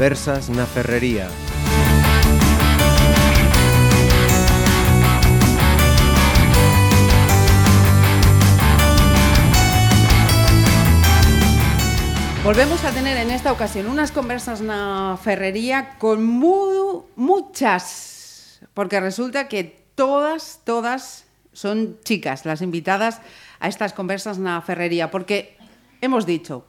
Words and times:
Conversas 0.00 0.48
na 0.48 0.64
Ferrería. 0.64 1.28
Volvemos 12.42 12.82
a 12.82 12.92
tener 12.96 13.18
en 13.18 13.28
esta 13.30 13.52
ocasión 13.52 13.92
unas 13.92 14.08
conversas 14.08 14.64
na 14.64 15.20
ferrería 15.20 16.00
con 16.00 16.24
muy, 16.24 17.04
muchas, 17.20 18.64
porque 18.72 19.04
resulta 19.04 19.52
que 19.52 19.84
todas, 19.92 20.64
todas 20.64 21.28
son 21.52 22.00
chicas 22.08 22.48
las 22.48 22.64
invitadas 22.64 23.20
a 23.60 23.68
estas 23.68 23.92
conversas 23.92 24.40
na 24.40 24.64
ferrería, 24.64 25.12
porque 25.12 25.60
hemos 26.00 26.24
dicho, 26.24 26.64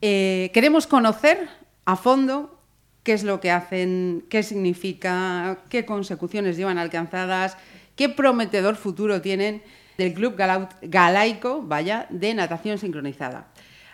eh, 0.00 0.48
queremos 0.56 0.88
conocer 0.88 1.52
a 1.84 2.00
fondo 2.00 2.61
qué 3.02 3.12
es 3.12 3.24
lo 3.24 3.40
que 3.40 3.50
hacen, 3.50 4.24
qué 4.28 4.42
significa, 4.42 5.58
qué 5.68 5.84
consecuciones 5.84 6.56
llevan 6.56 6.78
alcanzadas, 6.78 7.56
qué 7.96 8.08
prometedor 8.08 8.76
futuro 8.76 9.20
tienen 9.20 9.62
del 9.98 10.14
Club 10.14 10.36
Galaico, 10.82 11.62
vaya, 11.62 12.06
de 12.10 12.34
natación 12.34 12.78
sincronizada. 12.78 13.46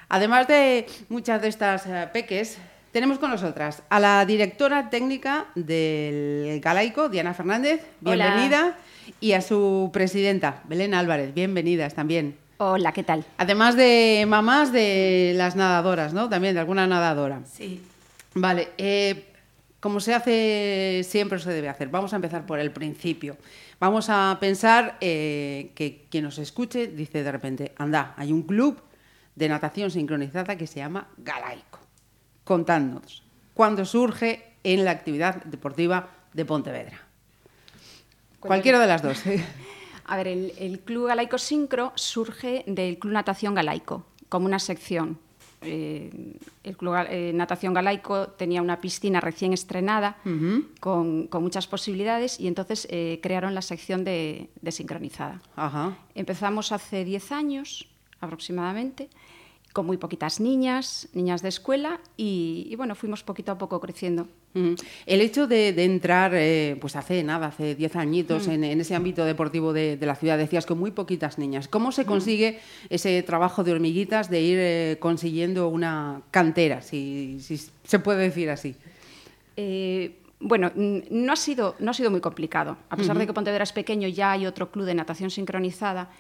Además 0.09 0.49
de 0.49 0.87
muchas 1.09 1.43
de 1.43 1.49
estas 1.49 1.87
eh, 1.87 2.09
peques, 2.13 2.59
tenemos 2.93 3.19
con 3.19 3.31
nosotras 3.31 3.83
a 3.91 4.01
la 4.01 4.25
directora 4.25 4.89
técnica 4.89 5.47
del 5.55 6.61
Galaico, 6.61 7.09
Diana 7.09 7.35
Fernández, 7.35 7.85
Hola. 8.03 8.27
bienvenida, 8.27 8.79
y 9.21 9.33
a 9.33 9.41
su 9.43 9.91
presidenta, 9.93 10.63
Belén 10.65 10.95
Álvarez, 10.95 11.35
bienvenidas 11.35 11.95
también. 11.95 12.37
Hola, 12.59 12.93
¿qué 12.93 13.03
tal? 13.03 13.25
Además 13.37 13.77
de 13.77 14.25
mamás 14.27 14.73
de 14.73 15.33
las 15.37 15.55
nadadoras, 15.57 16.13
¿no? 16.13 16.29
También 16.29 16.55
de 16.55 16.61
alguna 16.61 16.87
nadadora. 16.87 17.41
Sí. 17.45 17.83
Vale, 18.41 18.71
eh, 18.79 19.33
como 19.81 20.01
se 20.01 20.15
hace 20.15 21.03
siempre 21.05 21.37
o 21.37 21.41
se 21.41 21.53
debe 21.53 21.69
hacer, 21.69 21.89
vamos 21.89 22.13
a 22.13 22.17
empezar 22.17 22.47
por 22.47 22.59
el 22.59 22.71
principio. 22.71 23.37
Vamos 23.81 24.09
a 24.11 24.37
pensar 24.41 24.97
eh, 25.01 25.73
que 25.75 26.07
quien 26.11 26.25
nos 26.25 26.39
escuche 26.39 26.89
dice 26.89 27.23
de 27.23 27.33
repente, 27.33 27.73
anda, 27.77 28.15
hay 28.17 28.33
un 28.33 28.43
club 28.43 28.81
de 29.37 29.49
natación 29.49 29.91
sincronizada 29.91 30.57
que 30.57 30.67
se 30.67 30.81
llama 30.81 31.09
Galaico. 31.19 31.79
Contadnos, 32.45 33.23
¿cuándo 33.55 33.85
surge 33.85 34.55
en 34.65 34.85
la 34.85 34.91
actividad 34.91 35.45
deportiva 35.45 36.11
de 36.33 36.45
Pontevedra? 36.45 37.01
Cualquiera 38.41 38.79
de 38.79 38.87
las 38.87 39.03
dos. 39.03 39.27
¿eh? 39.27 39.45
A 40.07 40.17
ver, 40.17 40.29
el, 40.29 40.53
el 40.59 40.81
Club 40.81 41.09
Galaico 41.09 41.39
Sincro 41.39 41.93
surge 41.95 42.65
del 42.67 42.99
Club 42.99 43.13
Natación 43.13 43.55
Galaico, 43.55 44.07
como 44.29 44.47
una 44.47 44.59
sección. 44.59 45.19
Eh, 45.63 46.37
el 46.63 46.77
Club 46.77 46.95
eh, 47.09 47.33
Natación 47.35 47.75
Galaico 47.75 48.29
tenía 48.29 48.63
una 48.63 48.81
piscina 48.81 49.21
recién 49.21 49.53
estrenada 49.53 50.17
con, 50.81 51.27
con 51.27 51.43
muchas 51.43 51.67
posibilidades 51.67 52.39
y 52.39 52.47
entonces 52.47 52.87
eh, 52.91 53.19
crearon 53.23 53.55
la 53.55 53.63
sección 53.63 54.05
de, 54.05 54.51
de 54.61 54.73
sincronizada. 54.73 55.41
Ajá. 55.57 55.97
Empezamos 56.15 56.73
hace 56.73 57.05
10 57.05 57.33
años 57.33 57.89
aproximadamente, 58.21 59.09
con 59.79 59.87
muy 59.87 59.97
poquitas 59.97 60.41
niñas, 60.41 61.07
niñas 61.13 61.41
de 61.41 61.51
escuela 61.51 62.01
y, 62.17 62.67
y 62.69 62.75
bueno, 62.75 62.97
fuimos 62.97 63.23
poquito 63.23 63.53
a 63.53 63.59
poco 63.59 63.79
creciendo. 63.79 64.27
El 65.07 65.21
hecho 65.21 65.47
de, 65.47 65.73
de 65.73 65.85
entrar, 65.85 66.33
eh, 66.35 66.77
pues 66.81 66.97
hace 66.97 67.23
nada, 67.23 67.47
hace 67.47 67.77
10 67.77 67.95
añitos, 67.95 68.49
en, 68.49 68.65
en 68.65 68.81
ese 68.81 68.97
ámbito 68.97 69.25
deportivo 69.25 69.73
de, 69.73 69.97
de 69.97 70.05
la 70.05 70.17
ciudad, 70.17 70.37
decías 70.37 70.67
con 70.67 70.81
muy 70.81 70.91
poquitas 70.91 71.39
niñas. 71.39 71.69
¿Cómo 71.69 71.93
se 71.93 72.07
consigue 72.07 72.59
ese 72.91 73.23
trabajo 73.23 73.63
de 73.63 73.71
hormiguitas 73.71 74.29
de 74.31 74.41
ir 74.41 74.59
eh, 74.61 74.97
consiguiendo 74.99 75.69
una 75.69 76.23
cantera, 76.33 76.83
si, 76.83 77.39
si 77.41 77.57
se 77.85 77.99
puede 78.01 78.23
decir 78.25 78.51
así? 78.51 78.75
Eh, 79.57 80.17
bueno, 80.41 80.73
no 80.75 81.33
ha, 81.33 81.37
sido, 81.37 81.77
no 81.79 81.93
ha 81.93 81.95
sido 81.95 82.11
muy 82.11 82.21
complicado. 82.21 82.79
A 82.91 82.97
pesar 82.97 83.17
de 83.17 83.29
que 83.29 83.33
Pontevedra 83.33 83.63
es 83.63 83.73
pequeño, 83.73 84.09
ya 84.09 84.33
hay 84.33 84.45
otro 84.45 84.73
club 84.73 84.87
de 84.87 84.95
natación 84.97 85.31
sincronizada. 85.31 86.11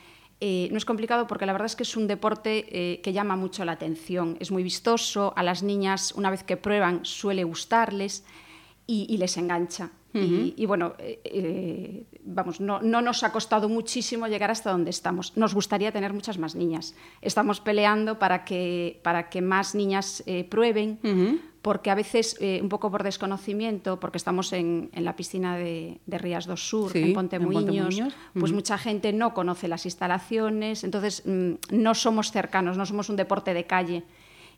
Eh, 0.40 0.68
no 0.70 0.78
es 0.78 0.84
complicado 0.84 1.26
porque 1.26 1.46
la 1.46 1.52
verdad 1.52 1.66
es 1.66 1.74
que 1.74 1.82
es 1.82 1.96
un 1.96 2.06
deporte 2.06 2.66
eh, 2.70 3.00
que 3.00 3.12
llama 3.12 3.36
mucho 3.36 3.64
la 3.64 3.72
atención. 3.72 4.36
Es 4.40 4.50
muy 4.50 4.62
vistoso, 4.62 5.32
a 5.36 5.42
las 5.42 5.62
niñas 5.62 6.12
una 6.12 6.30
vez 6.30 6.44
que 6.44 6.56
prueban 6.56 7.04
suele 7.04 7.42
gustarles 7.44 8.24
y, 8.86 9.06
y 9.08 9.16
les 9.16 9.36
engancha. 9.36 9.90
y, 10.14 10.54
y 10.56 10.66
bueno, 10.66 10.94
eh, 10.98 12.04
vamos, 12.24 12.60
no, 12.60 12.80
no 12.80 13.02
nos 13.02 13.22
ha 13.22 13.30
costado 13.30 13.68
muchísimo 13.68 14.26
llegar 14.26 14.50
hasta 14.50 14.70
donde 14.70 14.90
estamos. 14.90 15.36
Nos 15.36 15.54
gustaría 15.54 15.92
tener 15.92 16.12
muchas 16.12 16.38
más 16.38 16.54
niñas. 16.54 16.94
Estamos 17.20 17.60
peleando 17.60 18.18
para 18.18 18.44
que, 18.44 19.00
para 19.04 19.28
que 19.28 19.42
más 19.42 19.74
niñas 19.74 20.24
prueben, 20.48 20.98
porque 21.68 21.90
a 21.90 21.94
veces, 21.94 22.34
eh, 22.40 22.60
un 22.62 22.70
poco 22.70 22.90
por 22.90 23.02
desconocimiento, 23.02 24.00
porque 24.00 24.16
estamos 24.16 24.54
en, 24.54 24.88
en 24.94 25.04
la 25.04 25.14
piscina 25.16 25.58
de, 25.58 25.98
de 26.06 26.16
Rías 26.16 26.46
do 26.46 26.56
Sur, 26.56 26.92
Sí, 26.92 27.02
en 27.02 27.12
Pontemuiños, 27.12 27.64
Pontemuiños. 27.66 28.14
pues 28.32 28.50
Ujú. 28.52 28.54
mucha 28.54 28.78
gente 28.78 29.12
no 29.12 29.34
conoce 29.34 29.68
las 29.68 29.84
instalaciones, 29.84 30.82
entonces 30.82 31.24
mm, 31.26 31.52
no 31.72 31.92
somos 31.94 32.32
cercanos, 32.32 32.78
no 32.78 32.86
somos 32.86 33.10
un 33.10 33.16
deporte 33.16 33.52
de 33.52 33.64
calle. 33.64 34.02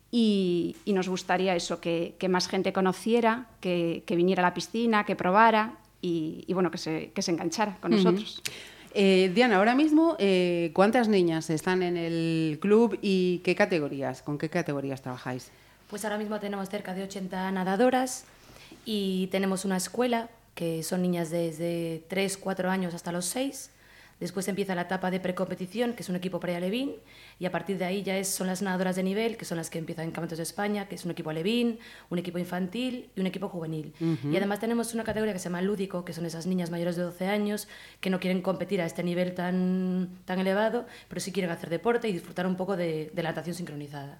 Y, 0.09 0.77
y 0.85 0.93
nos 0.93 1.09
gustaría 1.09 1.53
eso, 1.53 1.81
que, 1.81 2.15
que 2.17 2.29
más 2.29 2.47
gente 2.47 2.71
conociera, 2.71 3.47
que, 3.59 4.03
que 4.05 4.15
viniera 4.15 4.41
a 4.41 4.47
la 4.49 4.53
piscina, 4.53 5.03
que 5.05 5.17
probara 5.17 5.79
y, 6.01 6.45
y 6.47 6.53
bueno, 6.53 6.71
que 6.71 6.77
se, 6.77 7.11
que 7.13 7.21
se 7.21 7.31
enganchara 7.31 7.75
con 7.81 7.91
nosotros. 7.91 8.41
Eh, 8.93 9.31
Diana, 9.35 9.57
ahora 9.57 9.75
mismo, 9.75 10.15
eh, 10.17 10.71
¿cuántas 10.73 11.09
niñas 11.09 11.49
están 11.49 11.83
en 11.83 11.97
el 11.97 12.57
club 12.61 12.97
y 13.01 13.39
qué 13.43 13.53
categorías? 13.55 14.21
¿Con 14.21 14.37
qué 14.37 14.47
categorías 14.49 15.01
trabajáis? 15.01 15.51
Pues 15.91 16.05
ahora 16.05 16.17
mismo 16.17 16.39
tenemos 16.39 16.69
cerca 16.69 16.93
de 16.93 17.03
80 17.03 17.51
nadadoras 17.51 18.23
y 18.85 19.27
tenemos 19.27 19.65
una 19.65 19.75
escuela 19.75 20.29
que 20.55 20.83
son 20.83 21.01
niñas 21.01 21.29
desde 21.31 22.05
3, 22.07 22.37
4 22.37 22.69
años 22.69 22.93
hasta 22.93 23.11
los 23.11 23.25
6. 23.25 23.71
Después 24.21 24.47
empieza 24.47 24.73
la 24.73 24.83
etapa 24.83 25.11
de 25.11 25.19
precompetición, 25.19 25.91
que 25.91 26.03
es 26.03 26.07
un 26.07 26.15
equipo 26.15 26.39
pre-alevín, 26.39 26.93
y 27.39 27.45
a 27.45 27.51
partir 27.51 27.77
de 27.77 27.83
ahí 27.83 28.03
ya 28.03 28.17
es, 28.17 28.29
son 28.29 28.47
las 28.47 28.61
nadadoras 28.61 28.95
de 28.95 29.03
nivel, 29.03 29.35
que 29.35 29.43
son 29.43 29.57
las 29.57 29.69
que 29.69 29.79
empiezan 29.79 30.05
en 30.05 30.11
Campeonatos 30.11 30.37
de 30.37 30.43
España, 30.43 30.87
que 30.87 30.95
es 30.95 31.03
un 31.03 31.11
equipo 31.11 31.29
alevín, 31.29 31.79
un 32.09 32.19
equipo 32.19 32.37
infantil 32.37 33.09
y 33.13 33.19
un 33.19 33.27
equipo 33.27 33.49
juvenil. 33.49 33.93
Y 34.31 34.37
además 34.37 34.61
tenemos 34.61 34.93
una 34.93 35.03
categoría 35.03 35.33
que 35.33 35.39
se 35.39 35.49
llama 35.49 35.61
lúdico, 35.61 36.05
que 36.05 36.13
son 36.13 36.25
esas 36.25 36.45
niñas 36.47 36.69
mayores 36.69 36.95
de 36.95 37.03
12 37.03 37.27
años 37.27 37.67
que 37.99 38.09
no 38.09 38.21
quieren 38.21 38.41
competir 38.41 38.79
a 38.79 38.85
este 38.85 39.03
nivel 39.03 39.33
tan, 39.33 40.07
tan 40.23 40.39
elevado, 40.39 40.85
pero 41.09 41.19
sí 41.19 41.33
quieren 41.33 41.51
hacer 41.51 41.69
deporte 41.69 42.07
y 42.07 42.13
disfrutar 42.13 42.47
un 42.47 42.55
poco 42.55 42.77
de, 42.77 43.11
de 43.13 43.23
la 43.23 43.31
natación 43.31 43.55
sincronizada. 43.57 44.19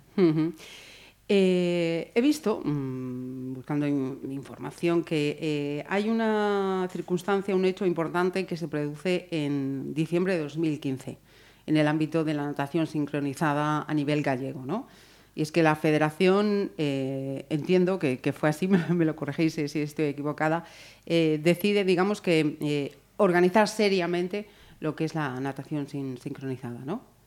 Eh, 1.34 2.12
he 2.14 2.20
visto, 2.20 2.60
mm, 2.62 3.54
buscando 3.54 3.88
in- 3.88 4.20
información, 4.32 5.02
que 5.02 5.38
eh, 5.40 5.86
hay 5.88 6.10
una 6.10 6.90
circunstancia, 6.92 7.56
un 7.56 7.64
hecho 7.64 7.86
importante 7.86 8.46
que 8.46 8.58
se 8.58 8.68
produce 8.68 9.30
en 9.32 9.94
diciembre 9.94 10.34
de 10.34 10.40
2015 10.42 11.20
en 11.68 11.78
el 11.78 11.88
ámbito 11.88 12.26
de 12.26 12.34
la 12.34 12.44
natación 12.44 12.86
sincronizada 12.86 13.84
a 13.88 13.94
nivel 13.94 14.24
gallego, 14.24 14.66
¿no? 14.66 14.88
Y 15.34 15.42
es 15.44 15.54
que 15.54 15.64
la 15.64 15.78
federación, 15.78 16.74
eh, 16.78 17.46
entiendo 17.50 17.98
que, 17.98 18.34
fue 18.38 18.50
así, 18.50 18.68
me, 18.68 19.06
lo 19.06 19.16
corregéis 19.16 19.54
si 19.54 19.80
estoy 19.80 20.08
equivocada, 20.08 20.66
decide, 21.06 21.86
digamos, 21.86 22.20
que 22.20 22.92
organizar 23.16 23.70
seriamente 23.70 24.48
lo 24.82 24.98
que 24.98 25.06
es 25.06 25.16
la 25.16 25.40
natación 25.40 25.88
sin- 25.88 26.18
sincronizada, 26.18 26.80
¿no? 26.84 27.21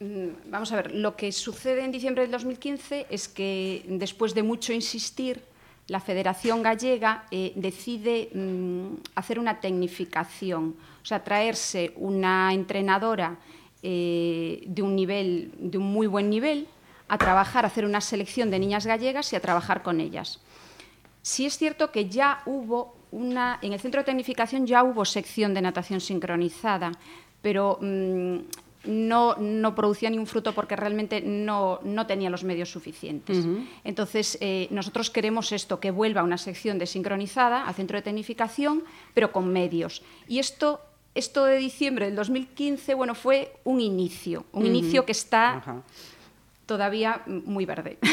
Mm, 0.00 0.50
Vamos 0.50 0.70
a 0.72 0.76
ver, 0.76 0.94
lo 0.94 1.16
que 1.16 1.32
sucede 1.32 1.84
en 1.84 1.90
diciembre 1.90 2.22
del 2.22 2.30
2015 2.30 3.06
es 3.10 3.28
que 3.28 3.84
después 3.88 4.34
de 4.34 4.42
mucho 4.42 4.72
insistir, 4.72 5.42
la 5.88 6.00
Federación 6.00 6.62
Gallega 6.62 7.24
eh, 7.30 7.52
decide 7.56 8.28
mm, 8.34 9.00
hacer 9.14 9.38
una 9.38 9.58
tecnificación, 9.60 10.76
o 11.02 11.04
sea, 11.04 11.24
traerse 11.24 11.92
una 11.96 12.52
entrenadora 12.52 13.38
eh, 13.82 14.62
de 14.66 14.82
un 14.82 14.94
nivel, 14.94 15.50
de 15.58 15.78
un 15.78 15.86
muy 15.86 16.06
buen 16.06 16.28
nivel, 16.28 16.68
a 17.08 17.16
trabajar, 17.16 17.64
a 17.64 17.68
hacer 17.68 17.86
una 17.86 18.02
selección 18.02 18.50
de 18.50 18.58
niñas 18.58 18.86
gallegas 18.86 19.32
y 19.32 19.36
a 19.36 19.40
trabajar 19.40 19.82
con 19.82 20.00
ellas. 20.00 20.40
Sí 21.22 21.46
es 21.46 21.56
cierto 21.56 21.90
que 21.90 22.08
ya 22.08 22.42
hubo 22.44 22.94
una, 23.10 23.58
en 23.62 23.72
el 23.72 23.80
centro 23.80 24.02
de 24.02 24.04
tecnificación 24.04 24.66
ya 24.66 24.84
hubo 24.84 25.06
sección 25.06 25.54
de 25.54 25.62
natación 25.62 26.00
sincronizada, 26.00 26.92
pero 27.40 27.78
mm, 27.80 28.36
no, 28.84 29.34
no 29.36 29.74
producía 29.74 30.08
ni 30.10 30.18
un 30.18 30.26
fruto 30.26 30.54
porque 30.54 30.76
realmente 30.76 31.20
no, 31.20 31.80
no 31.82 32.06
tenía 32.06 32.30
los 32.30 32.44
medios 32.44 32.70
suficientes. 32.70 33.44
Entonces, 33.84 34.38
eh, 34.40 34.68
nosotros 34.70 35.10
queremos 35.10 35.52
esto, 35.52 35.80
que 35.80 35.90
vuelva 35.90 36.22
una 36.22 36.38
sección 36.38 36.78
de 36.78 36.86
sincronizada 36.86 37.66
al 37.66 37.74
centro 37.74 37.98
de 37.98 38.02
tecnificación, 38.02 38.84
pero 39.14 39.32
con 39.32 39.52
medios. 39.52 40.02
Y 40.28 40.38
esto, 40.38 40.80
esto 41.14 41.44
de 41.44 41.58
diciembre 41.58 42.06
del 42.06 42.14
2015, 42.16 42.94
bueno, 42.94 43.14
fue 43.14 43.52
un 43.64 43.80
inicio, 43.80 44.44
un 44.52 44.66
inicio 44.66 45.04
que 45.04 45.12
está 45.12 45.56
Ajá. 45.56 45.82
todavía 46.66 47.22
muy 47.26 47.64
verde. 47.66 47.98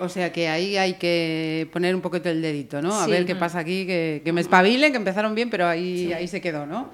O 0.00 0.08
sea 0.08 0.32
que 0.32 0.46
ahí 0.48 0.76
hay 0.76 0.94
que 0.94 1.68
poner 1.72 1.92
un 1.92 2.00
poquito 2.00 2.28
el 2.28 2.40
dedito, 2.40 2.80
¿no? 2.80 2.94
A 2.94 3.06
Sí. 3.06 3.10
ver 3.10 3.26
qué 3.26 3.34
pasa 3.34 3.58
aquí, 3.58 3.84
que, 3.84 4.22
que 4.24 4.32
me 4.32 4.40
espabilen, 4.42 4.92
que 4.92 4.96
empezaron 4.96 5.34
bien, 5.34 5.50
pero 5.50 5.66
ahí, 5.66 6.12
ahí 6.12 6.28
se 6.28 6.40
quedó, 6.40 6.66
¿no? 6.66 6.90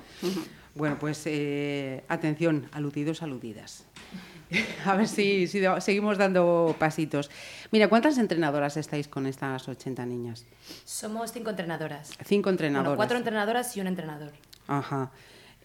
Bueno, 0.75 0.99
pues 0.99 1.23
eh, 1.27 2.05
atención, 2.09 2.69
aludidos, 2.73 3.23
aludidas. 3.23 3.85
A 4.85 4.97
ver 4.97 5.09
si, 5.09 5.47
seguimos 5.47 6.19
dando 6.19 6.75
pasitos. 6.79 7.31
Mira, 7.71 7.89
¿cuántas 7.89 8.19
entrenadoras 8.19 8.77
estáis 8.77 9.09
con 9.09 9.27
estas 9.27 9.69
80 9.69 10.05
niñas? 10.07 10.47
Somos 10.85 11.33
cinco 11.33 11.51
entrenadoras. 11.51 12.11
Cinco 12.25 12.51
entrenadoras. 12.51 12.91
Bueno, 12.91 12.97
cuatro 12.97 13.19
entrenadoras 13.19 13.77
y 13.77 13.81
un 13.81 13.87
entrenador. 13.87 14.33
Ajá. 14.67 15.11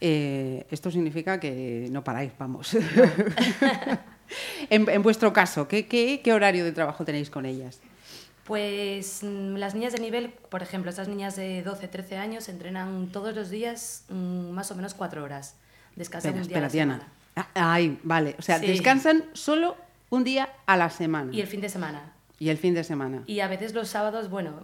Eh, 0.02 0.66
esto 0.70 0.92
significa 0.92 1.40
que 1.40 1.88
no 1.92 2.04
paráis, 2.04 2.32
vamos. 2.38 2.74
en, 4.70 4.90
en 4.90 5.04
vuestro 5.04 5.34
caso, 5.34 5.68
¿qué, 5.68 5.88
qué, 5.88 6.22
qué 6.24 6.34
horario 6.34 6.64
de 6.64 6.72
trabajo 6.72 7.04
tenéis 7.04 7.30
con 7.30 7.46
ellas? 7.46 7.82
Pues 8.50 9.22
mm, 9.22 9.57
las 9.57 9.75
niñas 9.75 9.94
de 9.94 10.00
nivel, 10.00 10.31
por 10.50 10.63
ejemplo, 10.63 10.90
estas 10.90 11.07
niñas 11.07 11.36
de 11.36 11.62
12, 11.62 11.88
13 11.88 12.18
años 12.18 12.50
entrenan 12.50 13.10
todos 13.10 13.36
los 13.36 13.51
días 13.51 14.06
mm, 14.10 14.50
más 14.50 14.72
o 14.72 14.75
menos 14.75 14.96
cuatro 14.96 15.24
horas. 15.24 15.56
Descansan 15.96 16.31
Espera, 16.31 16.42
un 16.42 16.48
día 16.50 16.57
a 16.57 16.62
la 16.62 16.68
Diana. 16.69 16.94
semana. 17.36 17.54
Ah, 17.56 17.74
Ay, 17.75 18.00
vale. 18.01 18.36
O 18.40 18.42
sea, 18.42 18.57
Sí. 18.57 18.66
descansan 18.66 19.24
solo 19.34 19.78
un 20.10 20.24
día 20.24 20.50
a 20.66 20.78
la 20.78 20.90
semana. 20.90 21.31
Y 21.31 21.42
el 21.42 21.48
fin 21.48 21.62
de 21.62 21.69
semana. 21.69 22.13
Y 22.40 22.50
el 22.50 22.57
fin 22.57 22.74
de 22.74 22.84
semana. 22.84 23.22
Y 23.28 23.42
a 23.42 23.48
veces 23.48 23.74
los 23.75 23.88
sábados, 23.90 24.30
bueno, 24.31 24.62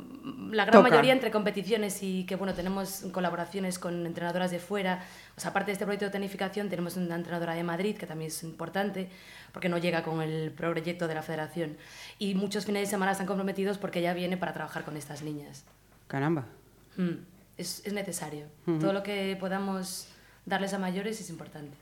la 0.49 0.63
gran 0.65 0.79
Toca. 0.79 0.89
mayoría 0.89 1.13
entre 1.13 1.29
competiciones 1.29 2.01
y 2.01 2.25
que, 2.25 2.37
bueno, 2.37 2.53
tenemos 2.55 3.03
colaboraciones 3.11 3.77
con 3.77 4.03
entrenadoras 4.07 4.49
de 4.49 4.57
fuera. 4.59 5.03
O 5.37 5.41
sea, 5.41 5.51
aparte 5.51 5.67
de 5.67 5.73
este 5.73 5.85
proyecto 5.85 6.05
de 6.05 6.11
tecnificación, 6.11 6.69
tenemos 6.69 6.95
una 6.97 7.15
entrenadora 7.15 7.53
de 7.53 7.63
Madrid, 7.63 7.97
que 7.97 8.07
también 8.07 8.29
es 8.29 8.41
importante, 8.43 9.09
porque 9.55 9.69
no 9.69 9.77
llega 9.77 10.03
con 10.03 10.21
el 10.21 10.51
proyecto 10.51 11.07
de 11.07 11.15
la 11.15 11.21
federación. 11.23 11.77
Y 12.19 12.35
muchos 12.35 12.65
fines 12.65 12.81
de 12.81 12.87
semana 12.87 13.13
están 13.13 13.25
comprometidos 13.25 13.77
porque 13.77 13.99
ella 13.99 14.13
viene 14.13 14.35
para 14.35 14.51
trabajar 14.51 14.83
con 14.83 14.97
estas 14.97 15.21
niñas. 15.21 15.63
Caramba. 16.09 16.43
Mm, 16.97 17.23
Es, 17.57 17.81
es 17.85 17.93
necesario. 17.93 18.47
Todo 18.65 18.91
lo 18.91 19.01
que 19.01 19.37
podamos 19.39 20.09
darles 20.45 20.73
a 20.73 20.77
mayores 20.77 21.21
es 21.21 21.29
importante. 21.29 21.77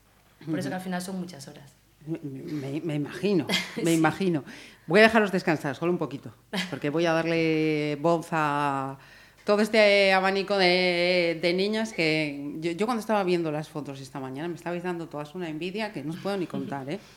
Por 0.45 0.59
eso 0.59 0.69
que 0.69 0.75
al 0.75 0.81
final 0.81 1.01
son 1.01 1.19
muchas 1.19 1.47
horas. 1.47 1.73
Me, 2.05 2.95
imagino, 2.95 3.47
me 3.83 3.91
imagino. 3.91 4.43
Voy 4.85 4.99
a 4.99 5.03
dejaros 5.03 5.31
descansar 5.31 5.75
solo 5.75 5.91
un 5.91 5.97
poquito, 5.97 6.31
porque 6.69 6.91
voy 6.91 7.07
a 7.07 7.13
darle 7.13 7.97
voz 7.99 8.27
a 8.33 8.99
todo 9.45 9.61
este 9.61 10.13
abanico 10.13 10.59
de, 10.59 11.39
de 11.41 11.53
niñas 11.55 11.91
que 11.91 12.53
yo, 12.59 12.71
yo 12.73 12.85
cuando 12.85 13.01
estaba 13.01 13.23
viendo 13.23 13.51
las 13.51 13.67
fotos 13.67 13.99
esta 13.99 14.19
mañana 14.19 14.47
me 14.47 14.55
estabais 14.55 14.83
dando 14.83 15.07
todas 15.07 15.33
una 15.33 15.49
envidia 15.49 15.91
que 15.91 16.03
no 16.03 16.13
os 16.13 16.19
puedo 16.19 16.37
ni 16.37 16.45
contar, 16.45 16.87
¿eh? 16.91 16.99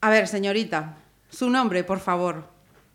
A 0.00 0.10
ver, 0.10 0.28
señorita, 0.28 0.96
su 1.30 1.50
nombre, 1.50 1.84
por 1.84 2.00
favor. 2.00 2.44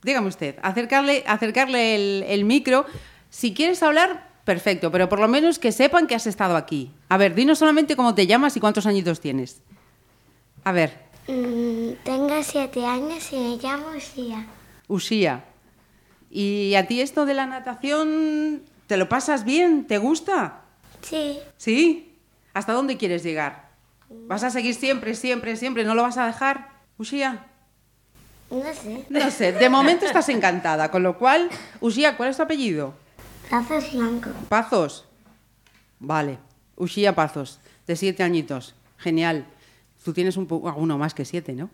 Dígame 0.03 0.27
usted, 0.27 0.55
acercarle, 0.61 1.23
acercarle 1.27 1.95
el, 1.95 2.23
el 2.27 2.45
micro. 2.45 2.85
Si 3.29 3.53
quieres 3.53 3.81
hablar, 3.83 4.29
perfecto, 4.43 4.91
pero 4.91 5.09
por 5.09 5.19
lo 5.19 5.27
menos 5.27 5.59
que 5.59 5.71
sepan 5.71 6.07
que 6.07 6.15
has 6.15 6.27
estado 6.27 6.55
aquí. 6.55 6.91
A 7.09 7.17
ver, 7.17 7.33
dinos 7.35 7.59
solamente 7.59 7.95
cómo 7.95 8.13
te 8.15 8.27
llamas 8.27 8.55
y 8.55 8.59
cuántos 8.59 8.85
añitos 8.85 9.19
tienes. 9.19 9.61
A 10.63 10.71
ver, 10.71 11.05
Mm, 11.27 11.93
tengo 12.03 12.43
siete 12.43 12.85
años 12.85 13.33
y 13.33 13.37
me 13.37 13.57
llamo 13.57 13.99
Sia. 13.99 14.45
Usía. 14.87 15.43
¿Y 16.29 16.75
a 16.75 16.85
ti 16.87 17.01
esto 17.01 17.25
de 17.25 17.33
la 17.33 17.47
natación 17.47 18.61
te 18.85 18.95
lo 18.95 19.09
pasas 19.09 19.43
bien? 19.43 19.85
¿Te 19.87 19.97
gusta? 19.97 20.61
Sí, 21.01 21.39
¿Sí? 21.57 22.13
¿Hasta 22.53 22.73
dónde 22.73 22.97
quieres 22.97 23.23
llegar? 23.23 23.69
¿Vas 24.27 24.43
a 24.43 24.51
seguir 24.51 24.75
siempre, 24.75 25.15
siempre, 25.15 25.55
siempre? 25.55 25.83
¿No 25.83 25.95
lo 25.95 26.03
vas 26.03 26.17
a 26.19 26.27
dejar? 26.27 26.69
Usía. 26.97 27.45
no 28.49 28.73
sé. 28.73 29.05
No 29.09 29.31
sé, 29.31 29.51
de 29.51 29.69
momento 29.69 30.05
estás 30.05 30.29
encantada, 30.29 30.89
con 30.91 31.03
lo 31.03 31.17
cual, 31.17 31.49
Usía, 31.81 32.15
¿cuál 32.17 32.29
es 32.29 32.37
tu 32.37 32.43
apellido? 32.43 32.93
Brazos 33.49 33.93
blancos. 33.93 34.33
Pazos. 34.49 35.05
Vale, 35.99 36.37
Usía 36.75 37.15
Pazos, 37.15 37.59
de 37.87 37.95
siete 37.95 38.23
añitos. 38.23 38.75
Genial. 38.97 39.45
Tú 40.03 40.13
tienes 40.13 40.37
un 40.37 40.45
poco, 40.45 40.73
uno 40.77 40.97
más 40.97 41.13
que 41.13 41.25
siete, 41.25 41.53
¿no? 41.53 41.69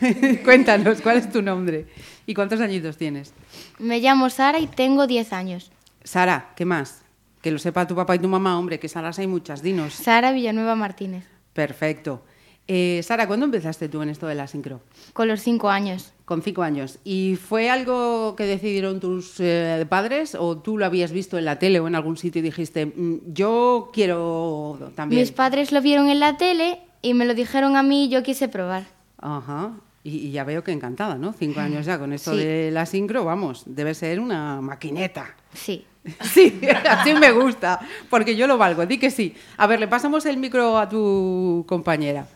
Cuéntanos, 0.44 1.00
¿cuál 1.00 1.18
es 1.18 1.30
tu 1.30 1.42
nombre? 1.42 1.86
¿Y 2.26 2.34
cuántos 2.34 2.60
añitos 2.60 2.96
tienes? 2.96 3.32
Me 3.78 4.00
llamo 4.00 4.30
Sara 4.30 4.58
y 4.58 4.66
tengo 4.66 5.06
10 5.06 5.32
años. 5.32 5.70
Sara, 6.04 6.52
¿qué 6.56 6.64
más? 6.64 7.02
Que 7.40 7.50
lo 7.50 7.58
sepa 7.58 7.86
tu 7.86 7.96
papá 7.96 8.14
y 8.14 8.18
tu 8.20 8.28
mamá, 8.28 8.58
hombre, 8.58 8.78
que 8.78 8.88
Saras 8.88 9.18
hay 9.18 9.26
muchas, 9.26 9.62
dinos. 9.62 9.94
Sara 9.94 10.32
Villanueva 10.32 10.76
Martínez, 10.76 11.24
Perfecto. 11.52 12.22
Eh, 12.68 13.00
Sara, 13.02 13.26
¿cuándo 13.26 13.44
empezaste 13.46 13.88
tú 13.88 14.02
en 14.02 14.08
esto 14.08 14.26
de 14.26 14.34
la 14.34 14.46
sincro? 14.46 14.80
con 15.12 15.28
los 15.28 15.40
5 15.40 15.68
años. 15.68 16.12
Con 16.24 16.40
cinco 16.42 16.62
años. 16.62 16.98
¿Y 17.04 17.36
fue 17.36 17.68
algo 17.68 18.36
que 18.36 18.44
decidieron 18.44 19.00
tus 19.00 19.34
eh, 19.40 19.84
padres 19.88 20.34
o 20.38 20.56
tú 20.56 20.78
lo 20.78 20.86
habías 20.86 21.12
visto 21.12 21.36
en 21.36 21.44
la 21.44 21.58
tele 21.58 21.80
o 21.80 21.88
en 21.88 21.94
algún 21.94 22.16
sitio 22.16 22.38
y 22.38 22.42
dijiste, 22.42 22.86
"Mm, 22.86 23.18
yo 23.34 23.90
quiero 23.92 24.92
también? 24.94 25.20
Mis 25.20 25.32
padres 25.32 25.72
lo 25.72 25.82
vieron 25.82 26.08
en 26.08 26.20
la 26.20 26.38
tele 26.38 26.78
y 27.02 27.12
me 27.14 27.26
lo 27.26 27.34
dijeron 27.34 27.76
a 27.76 27.82
mí 27.82 28.04
y 28.04 28.08
yo 28.08 28.22
quise 28.22 28.48
probar. 28.48 28.84
Ajá. 29.18 29.72
Y, 30.04 30.28
y 30.28 30.30
ya 30.30 30.44
veo 30.44 30.64
que 30.64 30.72
encantada, 30.72 31.16
¿no? 31.16 31.32
Cinco 31.34 31.60
años 31.60 31.84
ya 31.84 31.98
con 31.98 32.12
esto 32.12 32.32
Sí. 32.32 32.38
de 32.38 32.70
la 32.70 32.86
sincro, 32.86 33.24
vamos, 33.24 33.64
debe 33.66 33.92
ser 33.94 34.18
una 34.20 34.60
maquineta. 34.62 35.34
Sí. 35.52 35.84
Sí, 36.32 36.60
así 36.88 37.14
me 37.14 37.30
gusta, 37.32 37.78
porque 38.10 38.34
yo 38.36 38.46
lo 38.48 38.56
valgo, 38.58 38.86
di 38.86 38.98
que 38.98 39.10
sí. 39.10 39.34
A 39.58 39.66
ver, 39.68 39.78
le 39.80 39.86
pasamos 39.86 40.24
el 40.26 40.36
micro 40.38 40.76
a 40.78 40.88
tu 40.88 41.64
compañera. 41.68 42.26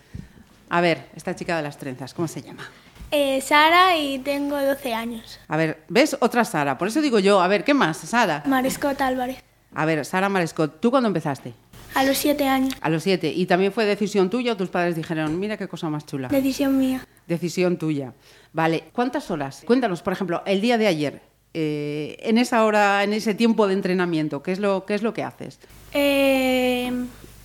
A 0.68 0.80
ver, 0.80 1.08
esta 1.14 1.34
chica 1.34 1.56
de 1.56 1.62
las 1.62 1.78
trenzas, 1.78 2.14
¿cómo 2.14 2.28
se 2.28 2.42
llama? 2.42 2.68
Eh, 3.10 3.40
Sara 3.40 3.96
y 3.96 4.18
tengo 4.18 4.60
12 4.60 4.94
años. 4.94 5.38
A 5.48 5.56
ver, 5.56 5.84
¿ves? 5.88 6.16
Otra 6.20 6.44
Sara, 6.44 6.76
por 6.76 6.88
eso 6.88 7.00
digo 7.00 7.18
yo, 7.18 7.40
a 7.40 7.48
ver, 7.48 7.64
¿qué 7.64 7.72
más, 7.72 7.98
Sara? 7.98 8.42
Mariscot 8.46 9.00
Álvarez. 9.00 9.38
A 9.74 9.84
ver, 9.84 10.04
Sara 10.04 10.28
Marescot, 10.28 10.80
¿tú 10.80 10.90
cuándo 10.90 11.06
empezaste? 11.08 11.52
A 11.94 12.04
los 12.04 12.18
7 12.18 12.46
años. 12.46 12.74
A 12.82 12.90
los 12.90 13.02
siete. 13.02 13.32
¿Y 13.32 13.46
también 13.46 13.72
fue 13.72 13.86
decisión 13.86 14.28
tuya 14.28 14.52
o 14.52 14.56
tus 14.56 14.68
padres 14.68 14.96
dijeron, 14.96 15.38
mira 15.40 15.56
qué 15.56 15.66
cosa 15.66 15.88
más 15.88 16.04
chula? 16.04 16.28
Decisión 16.28 16.76
mía. 16.76 17.06
Decisión 17.26 17.78
tuya. 17.78 18.12
Vale, 18.52 18.84
¿cuántas 18.92 19.30
horas? 19.30 19.62
Cuéntanos, 19.66 20.02
por 20.02 20.12
ejemplo, 20.12 20.42
el 20.44 20.60
día 20.60 20.76
de 20.76 20.88
ayer, 20.88 21.22
eh, 21.54 22.18
en 22.20 22.36
esa 22.36 22.64
hora, 22.66 23.02
en 23.02 23.14
ese 23.14 23.34
tiempo 23.34 23.66
de 23.66 23.72
entrenamiento, 23.72 24.42
¿qué 24.42 24.52
es 24.52 24.58
lo, 24.58 24.84
qué 24.84 24.94
es 24.94 25.02
lo 25.02 25.14
que 25.14 25.22
haces? 25.22 25.58
Eh, 25.92 26.92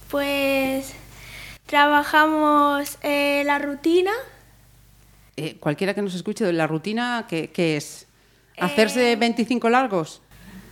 pues 0.09 0.95
trabajamos 1.71 2.97
eh, 3.01 3.43
la 3.45 3.57
rutina. 3.57 4.11
Eh, 5.37 5.55
cualquiera 5.57 5.93
que 5.93 6.01
nos 6.01 6.13
escuche 6.13 6.43
de 6.43 6.51
la 6.51 6.67
rutina, 6.67 7.25
¿qué, 7.29 7.49
qué 7.49 7.77
es? 7.77 8.07
¿Hacerse 8.59 9.15
25 9.15 9.69
largos? 9.69 10.21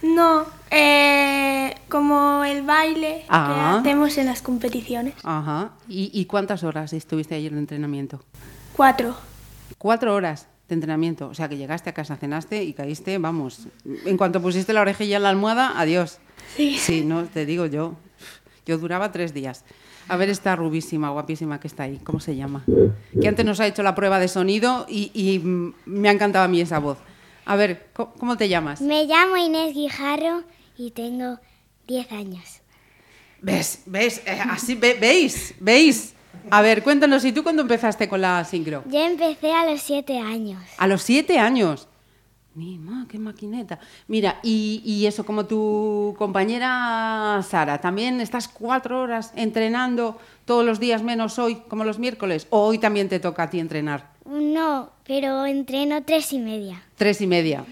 No, 0.02 0.46
eh, 0.70 1.74
como 1.88 2.44
el 2.44 2.64
baile 2.64 3.24
Ah. 3.30 3.80
que 3.82 3.90
hacemos 3.90 4.18
en 4.18 4.26
las 4.26 4.42
competiciones. 4.42 5.14
Ajá. 5.24 5.72
¿Y, 5.88 6.12
y 6.14 6.26
cuántas 6.26 6.64
horas 6.66 6.92
estuviste 6.92 7.34
ayer 7.36 7.54
de 7.54 7.60
entrenamiento? 7.60 8.22
Cuatro. 8.76 9.16
Cuatro 9.78 10.14
horas 10.14 10.48
de 10.68 10.76
entrenamiento. 10.76 11.30
O 11.30 11.34
sea, 11.34 11.48
que 11.48 11.56
llegaste 11.56 11.90
a 11.90 11.94
casa, 11.94 12.18
cenaste 12.18 12.62
y 12.66 12.74
caíste, 12.74 13.18
vamos. 13.20 13.68
En 14.06 14.18
cuanto 14.18 14.42
pusiste 14.42 14.74
la 14.74 14.82
orejilla 14.82 15.16
en 15.16 15.24
la 15.24 15.30
almohada, 15.30 15.80
adiós. 15.80 16.20
Sí. 16.58 16.78
Sí, 16.78 17.06
no, 17.06 17.24
te 17.24 17.46
digo 17.46 17.68
yo. 17.68 17.96
Yo 18.66 18.78
duraba 18.78 19.14
tres 19.14 19.34
días. 19.34 19.64
A 20.10 20.18
ver 20.18 20.30
esta 20.30 20.56
rubísima, 20.56 21.10
guapísima 21.12 21.60
que 21.60 21.68
está 21.68 21.84
ahí. 21.84 22.00
¿Cómo 22.04 22.20
se 22.20 22.36
llama? 22.36 22.64
Que 23.22 23.28
antes 23.28 23.46
nos 23.46 23.60
ha 23.60 23.68
hecho 23.68 23.84
la 23.84 23.94
prueba 23.96 24.20
de 24.20 24.28
sonido 24.28 24.86
y, 24.90 25.12
y, 25.14 25.40
mm, 25.40 25.74
me 25.86 26.10
ha 26.10 26.12
encantado 26.12 26.46
a 26.46 26.48
mí 26.48 26.60
esa 26.62 26.80
voz. 26.80 26.98
A 27.46 27.56
ver, 27.56 27.88
¿cómo, 27.94 28.14
cómo 28.14 28.36
te 28.38 28.50
llamas? 28.50 28.82
Me 28.82 29.06
llamo 29.06 29.38
Inés 29.38 29.74
Guijarro 29.74 30.44
y 30.78 30.92
tengo 30.92 31.40
10 31.88 32.12
años. 32.12 32.44
¿Ves? 33.42 33.84
¿Ves? 33.86 34.22
Eh, 34.26 34.40
así, 34.50 34.76
ve- 34.76 34.98
¿Veis? 35.00 35.54
¿Veis? 35.60 36.14
A 36.52 36.62
ver, 36.62 36.84
cuéntanos, 36.84 37.24
¿y 37.26 37.32
tú 37.32 37.44
cuándo 37.44 37.62
empezaste 37.62 38.10
con 38.10 38.22
la 38.22 38.44
sincro? 38.46 38.84
Yo 38.88 39.00
empecé 39.06 39.52
a 39.54 39.70
los 39.70 39.82
7 39.82 40.18
años. 40.20 40.62
A 40.78 40.88
los 40.88 41.02
siete 41.02 41.38
años. 41.40 41.88
Ni 42.60 42.78
ma, 42.78 43.06
qué 43.10 43.18
maquineta. 43.18 43.80
Mira, 44.10 44.40
y, 44.44 44.82
y 44.86 45.06
eso, 45.06 45.26
como 45.26 45.46
tu 45.46 46.14
compañera 46.18 47.42
Sara, 47.48 47.80
¿también 47.80 48.20
estás 48.20 48.50
cuatro 48.50 49.02
horas 49.02 49.32
entrenando 49.36 50.18
todos 50.44 50.66
los 50.66 50.78
días 50.80 51.02
menos 51.02 51.40
hoy, 51.40 51.56
como 51.70 51.86
los 51.86 52.00
miércoles? 52.00 52.48
¿O 52.50 52.66
hoy 52.68 52.78
también 52.78 53.08
te 53.08 53.20
toca 53.22 53.44
a 53.44 53.50
ti 53.50 53.60
entrenar? 53.62 54.10
No, 54.26 54.90
pero 55.06 55.46
entreno 55.46 56.04
tres 56.04 56.34
y 56.34 56.40
media. 56.40 56.84
Tres 56.98 57.22
y 57.22 57.28
media. 57.28 57.64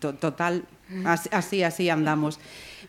To- 0.00 0.14
Total, 0.14 0.64
así, 1.04 1.28
así, 1.32 1.62
así 1.62 1.88
andamos. 1.88 2.40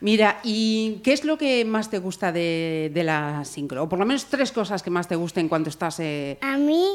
Mira, 0.01 0.39
¿y 0.44 1.01
qué 1.03 1.13
es 1.13 1.24
lo 1.24 1.38
que 1.38 1.65
más 1.65 1.89
te 1.91 2.00
gusta 2.00 2.32
de, 2.32 2.89
de 2.94 3.03
la 3.03 3.46
sincro? 3.46 3.84
O 3.84 3.89
por 3.89 4.00
lo 4.00 4.06
menos 4.08 4.25
tres 4.25 4.51
cosas 4.51 4.82
que 4.82 4.89
más 4.89 5.08
te 5.08 5.15
gusten 5.15 5.48
cuando 5.50 5.70
estás... 5.70 6.00
eh, 6.00 6.38
A 6.41 6.58
mí 6.58 6.86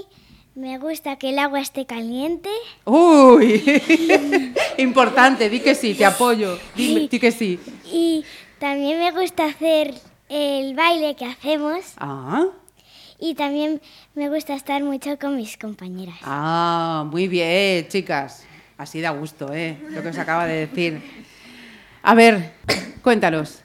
me 0.55 0.79
gusta 0.79 1.17
que 1.17 1.31
el 1.31 1.39
agua 1.39 1.61
esté 1.61 1.87
caliente. 1.87 2.51
¡Uy! 2.85 3.63
Importante, 4.79 5.49
di 5.49 5.61
que 5.61 5.75
sí, 5.75 5.95
te 5.95 6.05
apoyo. 6.05 6.59
Dime, 6.77 7.09
di 7.09 7.19
que 7.19 7.33
sí. 7.33 7.59
Y 7.91 8.25
también 8.59 8.99
me 8.99 9.11
gusta 9.13 9.47
hacer 9.47 9.95
el 10.29 10.75
baile 10.75 11.17
que 11.17 11.25
hacemos. 11.25 11.95
Ah, 11.97 12.47
Y 13.19 13.35
también 13.35 13.81
me 14.15 14.29
gusta 14.29 14.55
estar 14.55 14.83
mucho 14.83 15.19
con 15.19 15.37
mis 15.37 15.57
compañeras. 15.57 16.17
ah, 16.23 17.07
muy 17.11 17.29
bien, 17.29 17.89
chicas. 17.89 18.45
Así 18.77 19.01
da 19.01 19.11
gusto, 19.11 19.53
¿eh? 19.55 19.79
Lo 19.91 20.03
que 20.03 20.09
os 20.09 20.19
acaba 20.19 20.47
de 20.47 20.67
decir. 20.67 21.01
A 22.03 22.15
ver, 22.15 22.53
cuéntanos. 23.03 23.63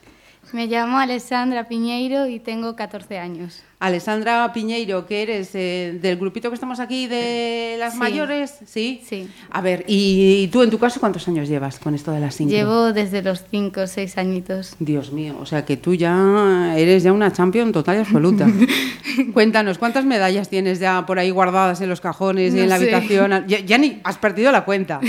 Me 0.54 0.68
llamo 0.68 0.98
Alessandra 1.00 1.68
Piñeiro 1.68 2.28
y 2.28 2.40
tengo 2.40 2.76
14 2.76 3.18
años. 3.18 3.64
Alessandra 3.80 4.52
Piñeiro, 4.54 5.06
que 5.06 5.22
eres 5.22 5.52
eh, 5.54 6.00
del 6.02 6.18
grupito 6.18 6.50
que 6.50 6.56
estamos 6.56 6.80
aquí 6.80 7.06
de 7.06 7.76
las 7.78 7.94
Sí. 7.94 8.00
mayores, 8.00 8.56
¿sí? 8.66 9.02
Sí. 9.08 9.28
A 9.52 9.62
ver, 9.62 9.86
¿y 9.88 10.48
tú 10.48 10.64
en 10.64 10.72
tu 10.72 10.80
caso 10.80 11.00
cuántos 11.00 11.28
años 11.28 11.48
llevas 11.48 11.78
con 11.78 11.94
esto 11.94 12.12
de 12.12 12.20
la 12.20 12.32
sincro? 12.32 12.58
Llevo 12.58 12.92
desde 12.94 13.22
los 13.22 13.44
5 13.52 13.82
o 13.82 13.88
6 13.88 14.18
añitos. 14.18 14.76
Dios 14.80 15.12
mío, 15.12 15.36
o 15.40 15.46
sea 15.46 15.64
que 15.64 15.78
tú 15.78 15.94
ya 15.94 16.74
eres 16.76 17.04
ya 17.04 17.14
una 17.14 17.32
champion 17.32 17.72
total 17.72 17.98
y 17.98 18.00
absoluta. 18.00 18.48
Cuéntanos, 19.34 19.78
¿cuántas 19.78 20.06
medallas 20.06 20.50
tienes 20.50 20.80
ya 20.80 21.06
por 21.06 21.20
ahí 21.20 21.30
guardadas 21.30 21.80
en 21.82 21.90
los 21.90 22.02
cajones 22.02 22.56
y 22.56 22.60
en 22.60 22.70
la 22.70 22.78
sé. 22.80 22.84
habitación? 22.92 23.28
Ya, 23.48 23.60
ya 23.60 23.78
ni 23.78 24.00
has 24.04 24.18
perdido 24.18 24.52
la 24.52 24.66
cuenta. 24.66 25.00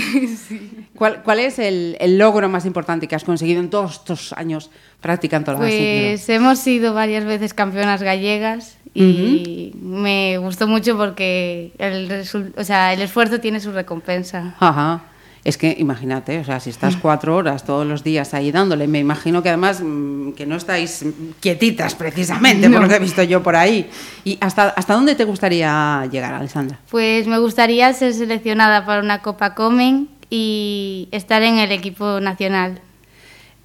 ¿Cuál, 0.95 1.23
cuál 1.23 1.39
es 1.39 1.57
el, 1.59 1.97
el 1.99 2.17
logro 2.17 2.47
más 2.49 2.65
importante 2.65 3.07
que 3.07 3.15
has 3.15 3.23
conseguido 3.23 3.59
en 3.61 3.69
todos 3.69 3.93
estos 3.93 4.33
años 4.33 4.69
practicando 5.01 5.53
la 5.53 5.59
sincro? 5.59 5.75
Pues 5.77 6.29
hemos 6.29 6.59
sido 6.59 6.93
varias 6.93 7.25
veces 7.25 7.53
campeonas 7.53 8.01
gallegas 8.03 8.58
y 8.93 9.71
me 9.81 10.37
gustó 10.39 10.67
mucho 10.67 10.97
porque 10.97 11.71
el, 11.77 12.23
o 12.57 12.63
sea, 12.63 12.93
el 12.93 13.01
esfuerzo 13.01 13.39
tiene 13.39 13.59
su 13.59 13.71
recompensa. 13.71 14.55
Ajá. 14.59 15.03
Es 15.43 15.57
que 15.57 15.73
imagínate, 15.77 16.39
o 16.39 16.43
sea, 16.43 16.59
si 16.59 16.69
estás 16.69 16.95
cuatro 17.01 17.35
horas 17.35 17.63
todos 17.63 17.85
los 17.87 18.03
días 18.03 18.33
ahí 18.33 18.51
dándole, 18.51 18.87
me 18.87 18.99
imagino 18.99 19.41
que 19.41 19.49
además 19.49 19.81
mm, 19.81 20.31
que 20.31 20.45
no 20.45 20.57
estáis 20.57 21.05
quietitas 21.39 21.95
precisamente, 21.95 22.69
por 22.69 22.81
lo 22.81 22.87
que 22.87 22.95
he 22.95 22.99
visto 22.99 23.23
yo 23.23 23.41
por 23.41 23.55
ahí. 23.55 23.89
¿Y 24.23 24.37
hasta, 24.41 24.69
hasta 24.69 24.93
dónde 24.93 25.15
te 25.15 25.23
gustaría 25.23 26.07
llegar, 26.11 26.33
Alessandra? 26.33 26.79
Pues 26.89 27.27
me 27.27 27.39
gustaría 27.39 27.91
ser 27.93 28.13
seleccionada 28.13 28.85
para 28.85 29.01
una 29.01 29.21
Copa 29.21 29.55
Comen 29.55 30.09
y 30.29 31.07
estar 31.11 31.41
en 31.41 31.57
el 31.57 31.71
equipo 31.71 32.19
nacional. 32.19 32.81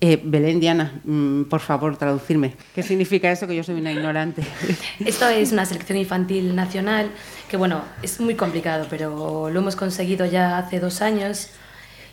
Eh, 0.06 0.20
Belén, 0.22 0.60
Diana, 0.60 1.00
mm, 1.02 1.44
por 1.44 1.60
favor, 1.60 1.96
traducirme. 1.96 2.54
¿Qué 2.74 2.82
significa 2.82 3.32
eso? 3.32 3.46
Que 3.46 3.56
yo 3.56 3.64
soy 3.64 3.76
una 3.76 3.90
ignorante. 3.90 4.42
Esto 5.00 5.26
es 5.28 5.50
una 5.50 5.64
selección 5.64 5.96
infantil 5.96 6.54
nacional 6.54 7.08
que, 7.48 7.56
bueno, 7.56 7.80
es 8.02 8.20
muy 8.20 8.34
complicado, 8.34 8.86
pero 8.90 9.48
lo 9.48 9.60
hemos 9.60 9.76
conseguido 9.76 10.26
ya 10.26 10.58
hace 10.58 10.78
dos 10.78 11.00
años. 11.00 11.48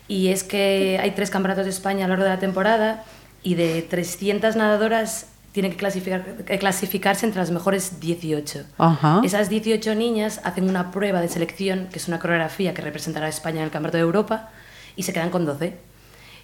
Y 0.08 0.28
es 0.28 0.42
que 0.42 0.98
hay 1.02 1.10
tres 1.10 1.28
campeonatos 1.28 1.66
de 1.66 1.70
España 1.70 2.06
a 2.06 2.08
lo 2.08 2.12
largo 2.12 2.24
de 2.24 2.30
la 2.30 2.38
temporada 2.38 3.04
y 3.42 3.56
de 3.56 3.82
300 3.82 4.56
nadadoras 4.56 5.26
tienen 5.52 5.72
que, 5.72 5.76
clasificar, 5.76 6.24
que 6.46 6.58
clasificarse 6.58 7.26
entre 7.26 7.40
las 7.40 7.50
mejores 7.50 8.00
18. 8.00 8.64
Ajá. 8.78 9.20
Esas 9.22 9.50
18 9.50 9.94
niñas 9.96 10.40
hacen 10.44 10.66
una 10.66 10.92
prueba 10.92 11.20
de 11.20 11.28
selección, 11.28 11.88
que 11.92 11.98
es 11.98 12.08
una 12.08 12.18
coreografía 12.18 12.72
que 12.72 12.80
representará 12.80 13.26
a 13.26 13.28
España 13.28 13.58
en 13.58 13.64
el 13.64 13.70
Campeonato 13.70 13.98
de 13.98 14.04
Europa, 14.04 14.48
y 14.96 15.02
se 15.02 15.12
quedan 15.12 15.28
con 15.28 15.44
12. 15.44 15.76